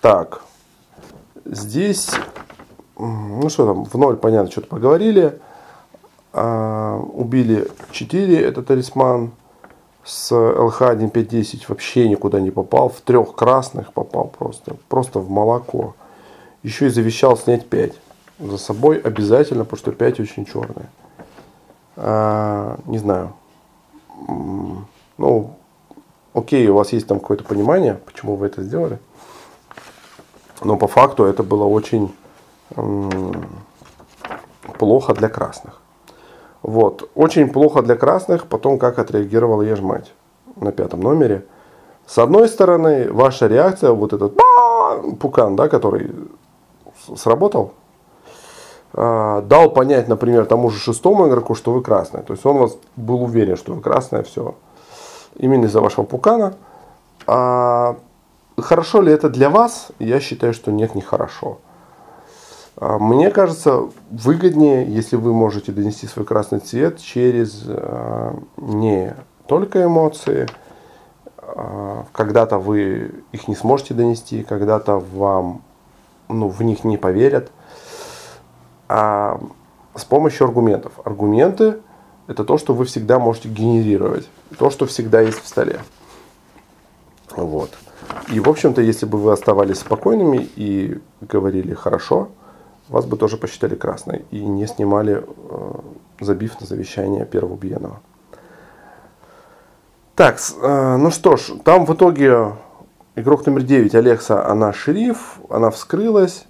[0.00, 0.42] так.
[1.44, 2.10] Здесь,
[2.98, 5.38] ну что там, в ноль, понятно, что-то поговорили.
[6.32, 9.32] А, убили 4, это талисман.
[10.04, 12.88] С ЛХ-1510 вообще никуда не попал.
[12.88, 14.76] В трех красных попал просто.
[14.88, 15.96] Просто в молоко.
[16.62, 17.92] Еще и завещал снять 5.
[18.38, 20.88] За собой обязательно, потому что 5 очень черные.
[21.96, 23.32] А, не знаю.
[25.18, 25.56] Ну,
[26.34, 28.98] окей, у вас есть там какое-то понимание, почему вы это сделали.
[30.62, 32.12] Но по факту это было очень
[34.78, 35.80] плохо для красных.
[36.62, 37.08] Вот.
[37.14, 40.12] Очень плохо для красных потом, как отреагировала Ежмать
[40.56, 41.44] на пятом номере.
[42.06, 44.38] С одной стороны, ваша реакция, вот этот
[45.20, 46.12] пукан, да, который
[47.16, 47.72] сработал,
[48.94, 52.22] э, дал понять, например, тому же шестому игроку, что вы красная.
[52.22, 54.54] То есть он вас был уверен, что вы красная, все.
[55.36, 56.54] Именно из-за вашего пукана.
[57.26, 57.96] А
[58.56, 59.88] хорошо ли это для вас?
[59.98, 61.58] Я считаю, что нет, не хорошо.
[62.76, 69.16] А, мне кажется, выгоднее, если вы можете донести свой красный цвет через э, не
[69.46, 70.46] только эмоции,
[71.38, 75.62] а, когда-то вы их не сможете донести, когда-то вам
[76.28, 77.50] ну, в них не поверят,
[78.88, 79.40] а
[79.94, 80.92] с помощью аргументов.
[81.04, 81.78] Аргументы–
[82.26, 85.80] это то, что вы всегда можете генерировать, то, что всегда есть в столе.
[87.34, 87.70] Вот.
[88.28, 92.28] И, в общем-то, если бы вы оставались спокойными и говорили «хорошо»,
[92.88, 95.72] вас бы тоже посчитали красной и не снимали, э,
[96.20, 98.00] забив на завещание первого убиенного.
[100.14, 102.52] Так, э, ну что ж, там в итоге
[103.16, 106.46] игрок номер 9, Алекса, она шериф, она вскрылась.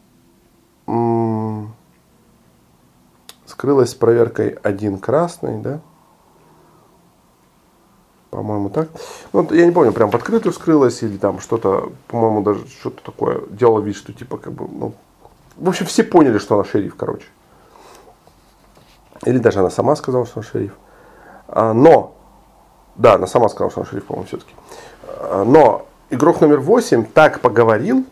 [3.47, 5.81] Скрылась с проверкой один красный, да?
[8.31, 8.91] По-моему, так.
[9.33, 13.41] Ну, я не помню, прям в открытую вскрылась или там что-то, по-моему, даже что-то такое.
[13.51, 14.93] Делала вид, что типа как бы, ну,
[15.57, 17.27] в общем, все поняли, что она шериф, короче.
[19.25, 20.73] Или даже она сама сказала, что она шериф.
[21.49, 22.15] А, но,
[22.97, 24.55] да, она сама сказала, что она шериф, по-моему, все-таки.
[25.07, 28.05] А, но игрок номер 8 так поговорил,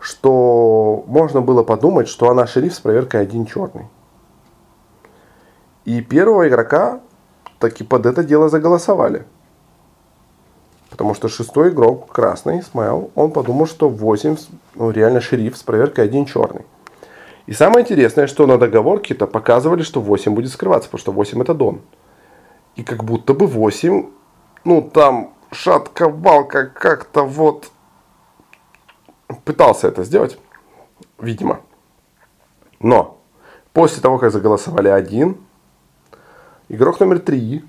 [0.00, 3.86] что можно было подумать, что она шериф с проверкой один черный.
[5.84, 7.00] И первого игрока
[7.58, 9.24] таки под это дело заголосовали.
[10.90, 14.36] Потому что шестой игрок, красный, Смайл, он подумал, что 8,
[14.74, 16.64] ну, реально шериф с проверкой один черный.
[17.46, 21.54] И самое интересное, что на договорке-то показывали, что 8 будет скрываться, потому что 8 это
[21.54, 21.80] Дон.
[22.76, 24.06] И как будто бы 8,
[24.64, 27.70] ну там шатковалка как-то вот
[29.44, 30.38] пытался это сделать,
[31.18, 31.60] видимо.
[32.80, 33.18] Но
[33.72, 35.38] после того, как заголосовали один,
[36.68, 37.64] игрок номер 3,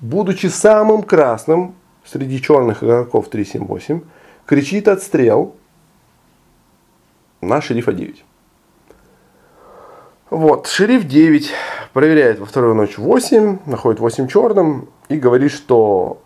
[0.00, 1.74] будучи самым красным,
[2.04, 4.04] среди черных игроков 3-7-8
[4.46, 5.54] кричит отстрел
[7.40, 8.24] на шерифа 9.
[10.30, 11.52] Вот, шериф 9
[11.92, 16.22] проверяет во вторую ночь 8, находит 8 черным и говорит, что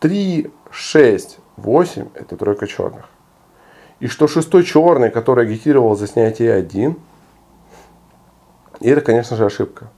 [0.00, 3.08] 3, 6, 8 это тройка черных.
[4.00, 6.96] И что шестой черный, который агитировал за снятие 1,
[8.80, 9.90] и это, конечно же, ошибка.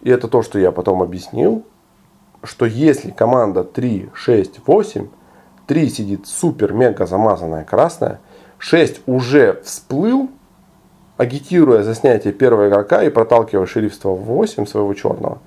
[0.00, 1.64] И это то, что я потом объяснил,
[2.46, 5.08] что если команда 3, 6, 8,
[5.66, 8.20] 3 сидит супер-мега замазанная красная,
[8.58, 10.30] 6 уже всплыл,
[11.16, 15.38] агитируя за снятие первого игрока и проталкивая шерифство в 8 своего черного,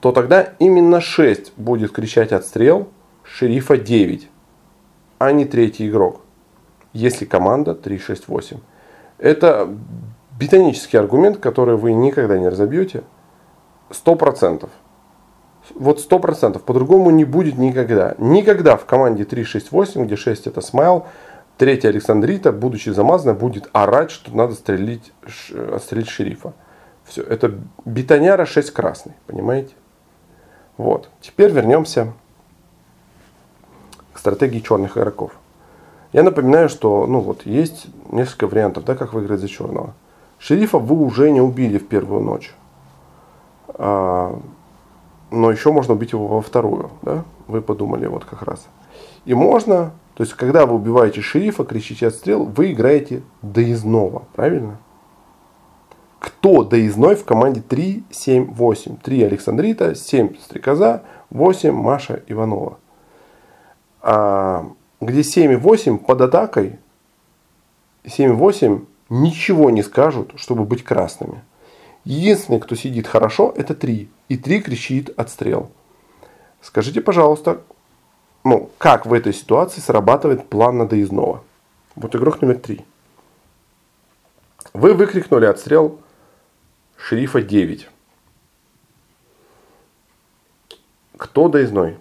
[0.00, 2.88] то тогда именно 6 будет кричать отстрел
[3.22, 4.28] шерифа 9,
[5.18, 6.20] а не третий игрок,
[6.92, 8.58] если команда 3, 6, 8.
[9.18, 9.68] Это
[10.38, 13.04] ботанический аргумент, который вы никогда не разобьете.
[13.90, 14.68] 100%
[15.74, 18.14] вот сто процентов, по-другому не будет никогда.
[18.18, 21.06] Никогда в команде 3-6-8, где 6 это смайл,
[21.58, 25.12] третья Александрита, будучи замазанной, будет орать, что надо стрелить,
[25.72, 26.52] отстрелить шерифа.
[27.04, 29.74] Все, это бетоняра 6 красный, понимаете?
[30.76, 32.12] Вот, теперь вернемся
[34.12, 35.32] к стратегии черных игроков.
[36.12, 39.94] Я напоминаю, что ну вот, есть несколько вариантов, да, как выиграть за черного.
[40.38, 42.54] Шерифа вы уже не убили в первую ночь.
[45.32, 47.24] Но еще можно убить его во вторую, да?
[47.48, 48.68] Вы подумали вот как раз.
[49.24, 54.76] И можно, то есть когда вы убиваете шерифа, кричите отстрел, вы играете доездного, правильно?
[56.18, 58.96] Кто доездной в команде 3, 7, 8?
[58.98, 62.78] 3 Александрита, 7 Стрекоза, 8 Маша Иванова.
[64.02, 64.68] А,
[65.00, 66.78] где 7 и 8 под атакой,
[68.06, 71.42] 7 и 8 ничего не скажут, чтобы быть красными.
[72.04, 75.70] Единственный, кто сидит хорошо, это 3 и 3 кричит отстрел.
[76.60, 77.62] Скажите, пожалуйста,
[78.44, 81.44] ну, как в этой ситуации срабатывает план на доездного?
[81.94, 82.84] Вот игрок номер 3.
[84.72, 86.00] Вы выкрикнули отстрел
[86.96, 87.88] шерифа 9.
[91.16, 91.98] Кто доездной?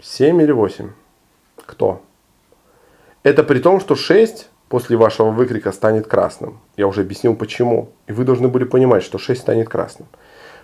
[0.00, 0.92] 7 или 8?
[1.66, 2.02] Кто?
[3.22, 6.58] Это при том, что 6 после вашего выкрика станет красным.
[6.76, 7.90] Я уже объяснил почему.
[8.06, 10.08] И вы должны были понимать, что 6 станет красным.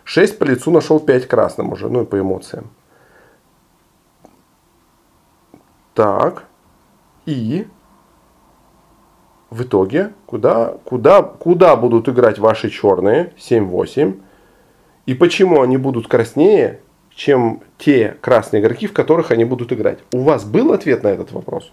[0.05, 2.70] 6 по лицу нашел 5 красным уже, ну и по эмоциям.
[5.94, 6.44] Так.
[7.26, 7.66] И
[9.50, 14.20] в итоге, куда, куда, куда будут играть ваши черные 7-8?
[15.07, 16.80] И почему они будут краснее,
[17.14, 19.98] чем те красные игроки, в которых они будут играть?
[20.12, 21.70] У вас был ответ на этот вопрос?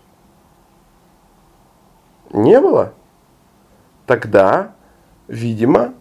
[2.32, 2.94] Не было?
[4.06, 4.74] Тогда,
[5.28, 5.94] видимо,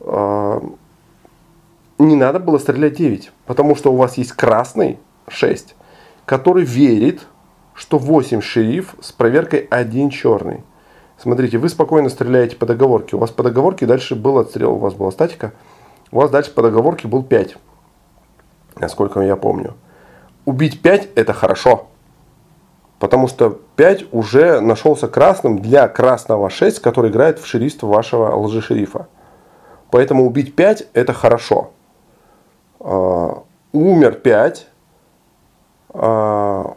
[0.00, 0.60] э,
[1.98, 4.98] не надо было стрелять 9, потому что у вас есть красный
[5.28, 5.74] 6,
[6.24, 7.26] который верит,
[7.74, 10.62] что 8 шериф с проверкой 1 черный.
[11.16, 13.16] Смотрите, вы спокойно стреляете по договорке.
[13.16, 15.52] У вас по договорке дальше был отстрел, у вас была статика.
[16.10, 17.56] У вас дальше по договорке был 5.
[18.76, 19.74] Насколько я помню.
[20.44, 21.88] Убить 5 это хорошо.
[23.02, 29.08] Потому что 5 уже нашелся красным для красного 6, который играет в шерифство вашего лжешерифа.
[29.90, 31.72] Поэтому убить 5 это хорошо.
[32.78, 33.42] А,
[33.72, 34.68] умер 5.
[35.94, 36.76] А,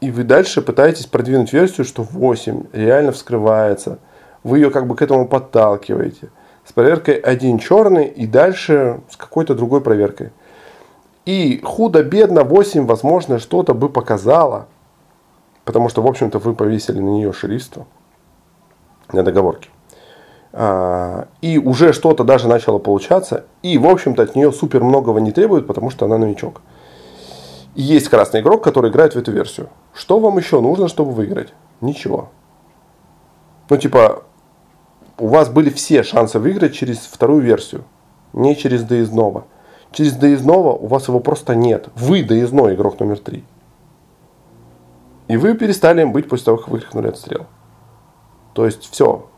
[0.00, 4.00] и вы дальше пытаетесь продвинуть версию, что 8 реально вскрывается.
[4.42, 6.30] Вы ее как бы к этому подталкиваете.
[6.64, 10.32] С проверкой один черный и дальше с какой-то другой проверкой.
[11.26, 14.66] И худо-бедно 8, возможно, что-то бы показало.
[15.64, 17.86] Потому что, в общем-то, вы повесили на нее шерифство.
[19.12, 19.70] На договорке.
[20.52, 23.44] А, и уже что-то даже начало получаться.
[23.62, 26.60] И, в общем-то, от нее супер многого не требует, потому что она новичок.
[27.74, 29.68] И есть красный игрок, который играет в эту версию.
[29.94, 31.54] Что вам еще нужно, чтобы выиграть?
[31.80, 32.28] Ничего.
[33.70, 34.24] Ну, типа,
[35.18, 37.84] у вас были все шансы выиграть через вторую версию,
[38.32, 39.44] не через доездного.
[39.92, 41.88] Через доездного у вас его просто нет.
[41.94, 43.44] Вы доездной игрок номер три.
[45.32, 47.46] И вы перестали им быть после того, как выкрикнули отстрел.
[48.52, 49.30] То есть все.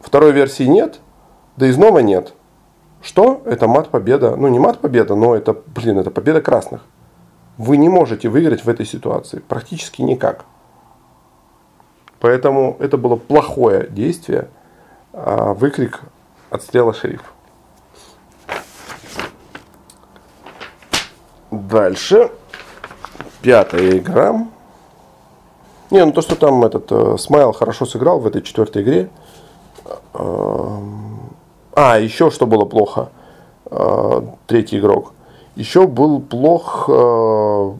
[0.00, 1.00] Второй версии нет,
[1.58, 2.32] доездного нет.
[3.02, 3.42] Что?
[3.44, 4.36] Это мат победа.
[4.36, 6.80] Ну не мат победа, но это, блин, это победа красных.
[7.58, 9.40] Вы не можете выиграть в этой ситуации.
[9.40, 10.46] Практически никак.
[12.20, 14.48] Поэтому это было плохое действие.
[15.12, 16.00] А выкрик
[16.48, 17.34] отстрела шериф.
[21.50, 22.30] Дальше.
[23.42, 24.46] Пятая игра.
[25.94, 29.10] Не, ну то, что там этот э, Смайл хорошо сыграл в этой четвертой игре.
[30.12, 30.78] Э,
[31.72, 33.10] а, еще что было плохо.
[33.66, 35.12] Э, третий игрок.
[35.54, 37.72] Еще был плох э,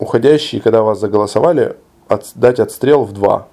[0.00, 1.76] уходящий, когда вас заголосовали,
[2.08, 3.46] от, дать отстрел в 2.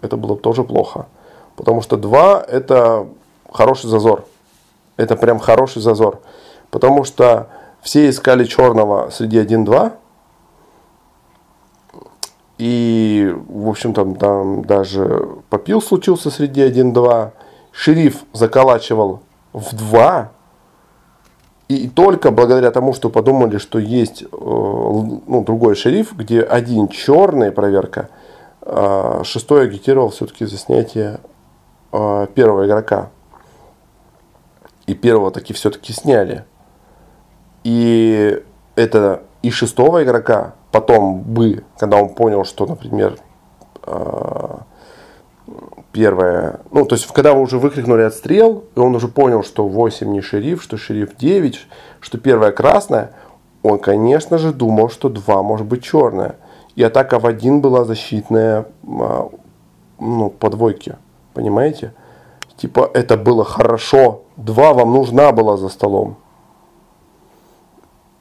[0.00, 1.06] Это было тоже плохо.
[1.54, 3.06] Потому что 2 это
[3.52, 4.24] хороший зазор.
[4.96, 6.18] Это прям хороший зазор.
[6.72, 7.46] Потому что
[7.82, 9.92] все искали черного среди 1-2.
[12.62, 17.32] И, в общем-то, там даже попил случился среди 1-2.
[17.72, 20.30] Шериф заколачивал в 2
[21.66, 27.50] и только благодаря тому, что подумали, что есть э, ну, другой шериф, где один черный
[27.50, 28.10] проверка,
[28.60, 31.18] а шестой агитировал все-таки за снятие
[31.90, 33.10] э, первого игрока.
[34.86, 36.44] И первого таки все-таки сняли.
[37.64, 38.40] И
[38.76, 43.18] это и шестого игрока потом бы, когда он понял, что, например,
[43.86, 44.56] э,
[45.92, 50.10] первое, ну, то есть, когда вы уже выкрикнули отстрел, и он уже понял, что 8
[50.10, 51.66] не шериф, что шериф 9,
[52.00, 53.12] что первая красная,
[53.62, 56.36] он, конечно же, думал, что 2 может быть черная.
[56.74, 59.28] И атака в один была защитная, а,
[60.00, 60.96] ну, по двойке.
[61.34, 61.92] Понимаете?
[62.56, 64.22] Типа, это было хорошо.
[64.38, 66.16] 2 вам нужна была за столом.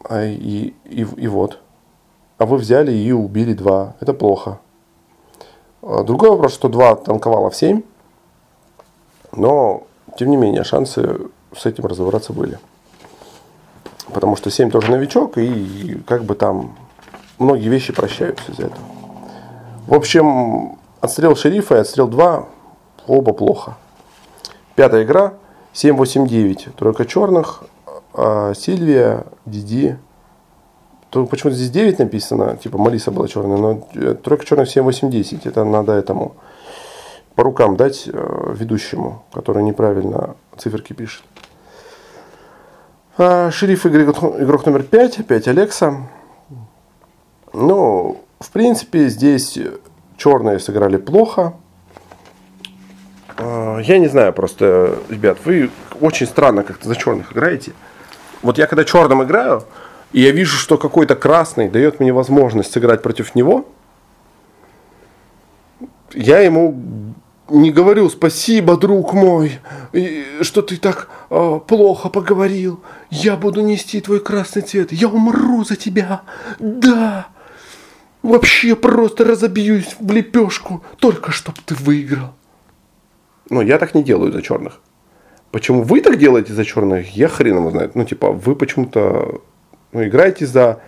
[0.04, 1.61] А, и, и, и вот.
[2.42, 3.98] А вы взяли и убили 2.
[4.00, 4.58] Это плохо.
[5.84, 7.84] А, другой вопрос, что 2 танковало в 7,
[9.32, 9.84] но,
[10.18, 11.20] тем не менее, шансы
[11.56, 12.58] с этим разобраться были.
[14.12, 16.76] Потому что 7 тоже новичок, и как бы там
[17.38, 18.86] многие вещи прощаются из-за этого.
[19.86, 22.48] В общем, отстрел шерифа и отстрел 2
[23.06, 23.78] оба плохо.
[24.74, 25.36] Пятая игра
[25.76, 26.72] 7-8-9.
[26.72, 27.66] Тройка черных.
[28.16, 30.00] А Сильвия, Диди,
[31.12, 35.12] то почему-то здесь 9 написано, типа Малиса была черная, но э, тройка черных 7, 8,
[35.12, 35.45] 10.
[35.45, 36.36] Это надо этому
[37.36, 41.24] по рукам дать э, ведущему, который неправильно циферки пишет.
[43.18, 46.07] А, шериф игрок, игрок номер 5, опять Алекса.
[47.51, 49.59] Ну, в принципе, здесь
[50.16, 51.55] черные сыграли плохо.
[53.38, 57.74] А, я не знаю просто, ребят, вы очень странно как-то за черных играете.
[58.43, 59.64] Вот я когда черным играю,
[60.14, 63.66] и я вижу, что какой-то красный дает мне возможность сыграть против него,
[66.14, 67.14] я ему
[67.49, 69.59] не говорю спасибо, друг мой,
[70.41, 72.82] что ты так э, плохо поговорил.
[73.09, 74.91] Я буду нести твой красный цвет.
[74.91, 76.22] Я умру за тебя.
[76.59, 77.28] Да.
[78.24, 82.34] Вообще просто разобьюсь в лепешку, только чтоб ты выиграл.
[83.49, 84.80] Но я так не делаю за черных.
[85.51, 87.95] Почему вы так делаете за черных, я хрен его знает.
[87.95, 89.41] Ну, типа, вы почему-то
[89.92, 90.82] ну, играете за,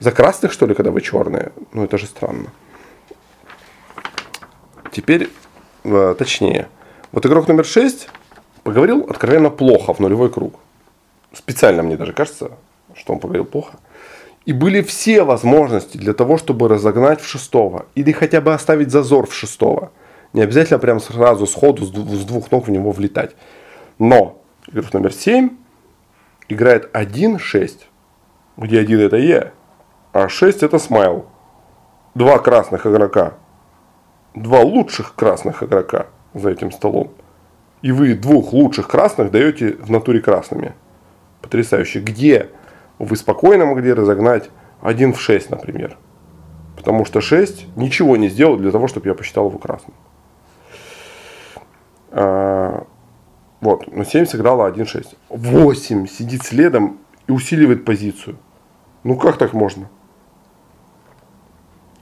[0.00, 1.52] за красных, что ли, когда вы черные?
[1.72, 2.48] Ну, это же странно.
[4.90, 5.30] Теперь,
[5.84, 6.68] э, точнее.
[7.12, 8.08] Вот игрок номер 6,
[8.62, 10.54] поговорил откровенно плохо в нулевой круг.
[11.32, 12.52] Специально мне даже кажется,
[12.94, 13.78] что он поговорил плохо.
[14.44, 17.86] И были все возможности для того, чтобы разогнать в шестого.
[17.94, 19.92] Или хотя бы оставить зазор в шестого.
[20.32, 23.36] Не обязательно прям сразу сходу с двух ног в него влетать.
[23.98, 25.50] Но игрок номер 7
[26.48, 27.78] играет 1-6.
[28.62, 29.50] Где 1 это я,
[30.12, 31.26] а 6 это смайл.
[32.14, 33.34] Два красных игрока.
[34.36, 37.10] Два лучших красных игрока за этим столом.
[37.82, 40.74] И вы двух лучших красных даете в натуре красными.
[41.40, 41.98] Потрясающе.
[41.98, 42.50] Где
[43.00, 44.48] вы спокойно могли разогнать
[44.80, 45.98] 1 в 6, например.
[46.76, 49.96] Потому что 6 ничего не сделал для того, чтобы я посчитал его красным.
[52.12, 52.86] А,
[53.60, 55.16] вот, но 7 сыграла 1-6.
[55.30, 58.36] 8 сидит следом и усиливает позицию.
[59.04, 59.88] Ну как так можно?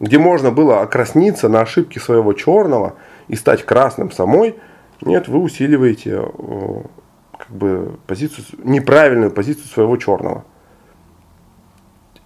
[0.00, 2.94] Где можно было окрасниться на ошибки своего черного
[3.28, 4.56] и стать красным самой,
[5.02, 6.82] нет, вы усиливаете э,
[7.38, 10.44] как бы позицию, неправильную позицию своего черного.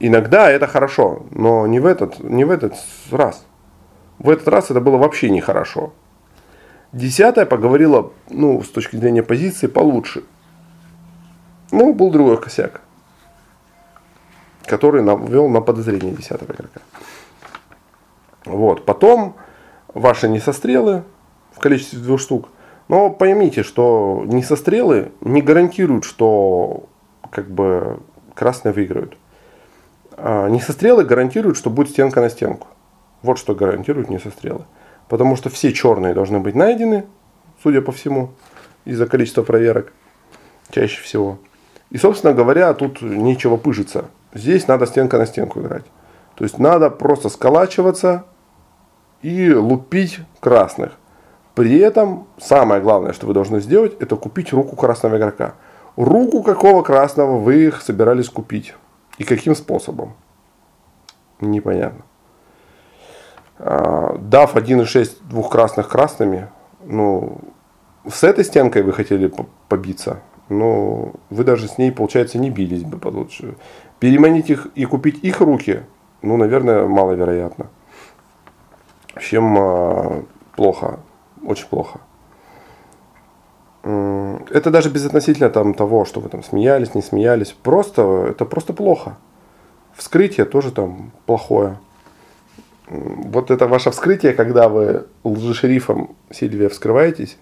[0.01, 2.75] Иногда это хорошо, но не в этот, не в этот
[3.11, 3.47] раз.
[4.19, 5.93] В этот раз это было вообще нехорошо.
[6.93, 10.23] Десятая поговорила, ну, с точки зрения позиции, получше.
[11.73, 12.83] Ну, был другой косяк,
[14.67, 16.81] который ввел на подозрение десятого игрока.
[18.45, 18.85] Вот.
[18.85, 19.37] Потом
[19.93, 21.05] ваши несострелы
[21.53, 22.49] в количестве двух штук.
[22.89, 26.85] Но поймите, что несострелы не гарантируют, что
[27.31, 28.01] как бы
[28.35, 29.17] красные выиграют.
[30.17, 32.69] А несострелы гарантируют, что будет стенка на стенку.
[33.23, 34.65] Вот что гарантируют несострелы.
[35.09, 37.07] Потому что все черные должны быть найдены,
[37.63, 38.31] судя по всему,
[38.85, 39.93] из-за количества проверок,
[40.71, 41.39] чаще всего.
[41.91, 44.07] И, собственно говоря, тут нечего пыжиться.
[44.35, 45.85] Здесь надо стенка на стенку играть.
[46.35, 48.25] То есть надо просто сколачиваться
[49.23, 50.93] и лупить красных.
[51.55, 55.55] При этом самое главное, что вы должны сделать, это купить руку красного игрока.
[55.97, 58.75] Руку какого красного вы их собирались купить?
[59.19, 60.15] И каким способом?
[61.41, 62.05] Непонятно.
[63.59, 66.49] А, дав 1,6 двух красных красными,
[66.85, 67.39] ну,
[68.09, 69.33] с этой стенкой вы хотели
[69.69, 73.57] побиться, но вы даже с ней, получается, не бились бы получше.
[74.01, 75.83] Переманить их и купить их руки,
[76.23, 77.69] ну, наверное, маловероятно.
[79.15, 80.25] Общем, а,
[80.57, 81.01] плохо,
[81.45, 82.01] очень плохо.
[83.83, 87.53] Это даже безотносительно там, того, что вы там смеялись, не смеялись.
[87.53, 89.19] Просто, это просто плохо.
[89.95, 91.79] Вскрытие тоже там плохое.
[92.89, 97.37] Вот это ваше вскрытие, когда вы лжешерифом Сильвия вскрываетесь,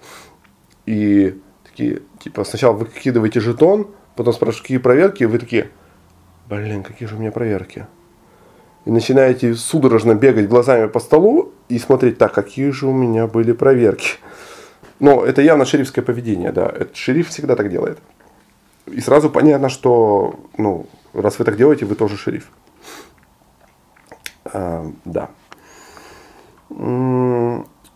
[0.87, 1.41] и
[1.73, 5.71] такие, типа, сначала вы выкидываете жетон, потом спрашиваете, какие проверки, и вы такие,
[6.49, 7.87] блин, какие же у меня проверки.
[8.85, 13.53] И начинаете судорожно бегать глазами по столу и смотреть, так, какие же у меня были
[13.53, 14.19] проверки.
[14.99, 16.67] Но это явно шерифское поведение, да.
[16.67, 17.99] Это шериф всегда так делает.
[18.87, 22.51] И сразу понятно, что, ну, раз вы так делаете, вы тоже шериф.
[24.45, 25.31] А, да.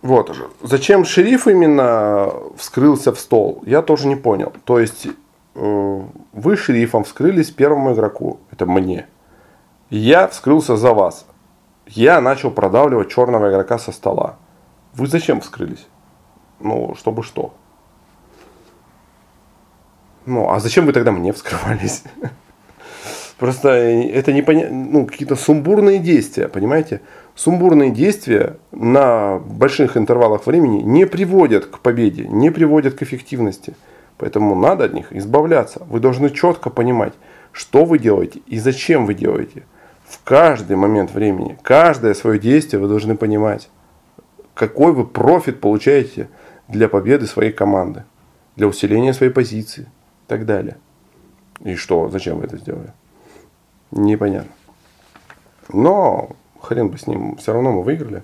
[0.06, 0.34] Вот.
[0.34, 0.48] же.
[0.62, 4.52] Зачем шериф именно вскрылся в стол, я тоже не понял.
[4.64, 5.08] То есть,
[5.54, 6.02] э,
[6.32, 9.06] вы шерифом вскрылись первому игроку, это мне.
[9.90, 11.26] Я вскрылся за вас.
[11.86, 14.36] Я начал продавливать черного игрока со стола.
[14.94, 15.86] Вы зачем вскрылись?
[16.60, 17.52] Ну, чтобы что?
[20.24, 22.04] Ну, а зачем вы тогда мне вскрывались?
[23.38, 24.68] Просто это не поня...
[24.70, 27.02] ну, какие-то сумбурные действия, понимаете?
[27.34, 33.74] Сумбурные действия на больших интервалах времени не приводят к победе, не приводят к эффективности.
[34.16, 35.82] Поэтому надо от них избавляться.
[35.90, 37.12] Вы должны четко понимать,
[37.52, 39.64] что вы делаете и зачем вы делаете.
[40.06, 43.68] В каждый момент времени, каждое свое действие вы должны понимать,
[44.54, 46.30] какой вы профит получаете
[46.68, 48.04] для победы своей команды,
[48.54, 50.78] для усиления своей позиции и так далее.
[51.64, 52.92] И что, зачем вы это сделали?
[53.90, 54.52] Непонятно.
[55.68, 56.30] Но
[56.60, 58.22] хрен бы с ним, все равно мы выиграли.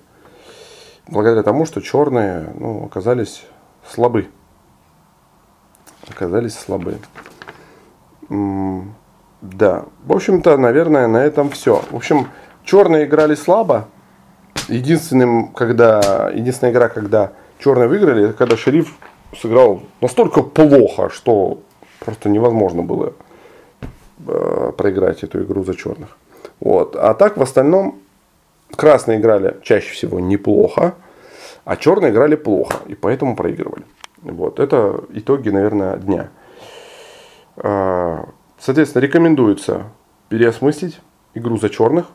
[1.09, 3.45] Благодаря тому, что черные ну, оказались
[3.89, 4.29] слабы.
[6.09, 6.99] Оказались слабы.
[8.29, 9.85] Да.
[10.05, 11.83] В общем-то, наверное, на этом все.
[11.91, 12.29] В общем,
[12.65, 13.89] черные играли слабо.
[14.69, 18.97] Единственным, когда, единственная игра, когда черные выиграли, это когда шериф
[19.37, 21.61] сыграл настолько плохо, что
[21.99, 23.15] просто невозможно было
[24.77, 26.17] проиграть эту игру за черных.
[26.61, 26.97] Вот.
[26.97, 28.01] А так в остальном
[28.77, 30.95] красные играли чаще всего неплохо,
[31.65, 33.85] а черные играли плохо, и поэтому проигрывали.
[34.23, 34.61] Вот.
[34.61, 36.31] Это итоги, наверное, дня.
[37.57, 39.85] А, соответственно, рекомендуется
[40.29, 41.01] переосмыслить
[41.35, 42.07] игру за черных.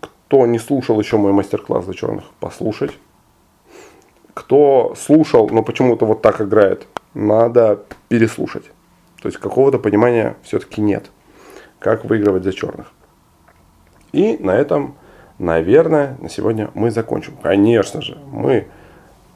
[0.00, 2.92] Кто не слушал еще мой мастер-класс за черных, послушать.
[4.34, 8.70] Кто слушал, но почему-то вот так играет, надо переслушать.
[9.22, 11.10] То есть какого-то понимания все-таки нет,
[11.78, 12.92] как выигрывать за черных.
[14.10, 14.96] И на этом,
[15.38, 17.36] наверное, на сегодня мы закончим.
[17.40, 18.66] Конечно же, мы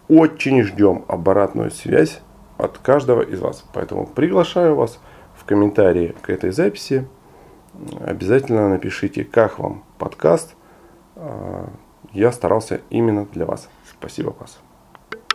[0.09, 2.21] очень ждем обратную связь
[2.59, 3.65] от каждого из вас.
[3.73, 4.99] Поэтому приглашаю вас
[5.37, 7.07] в комментарии к этой записи.
[8.01, 10.57] Обязательно напишите, как вам подкаст.
[11.15, 11.69] А,
[12.13, 13.69] я старался именно для вас.
[13.89, 14.59] Спасибо, вас.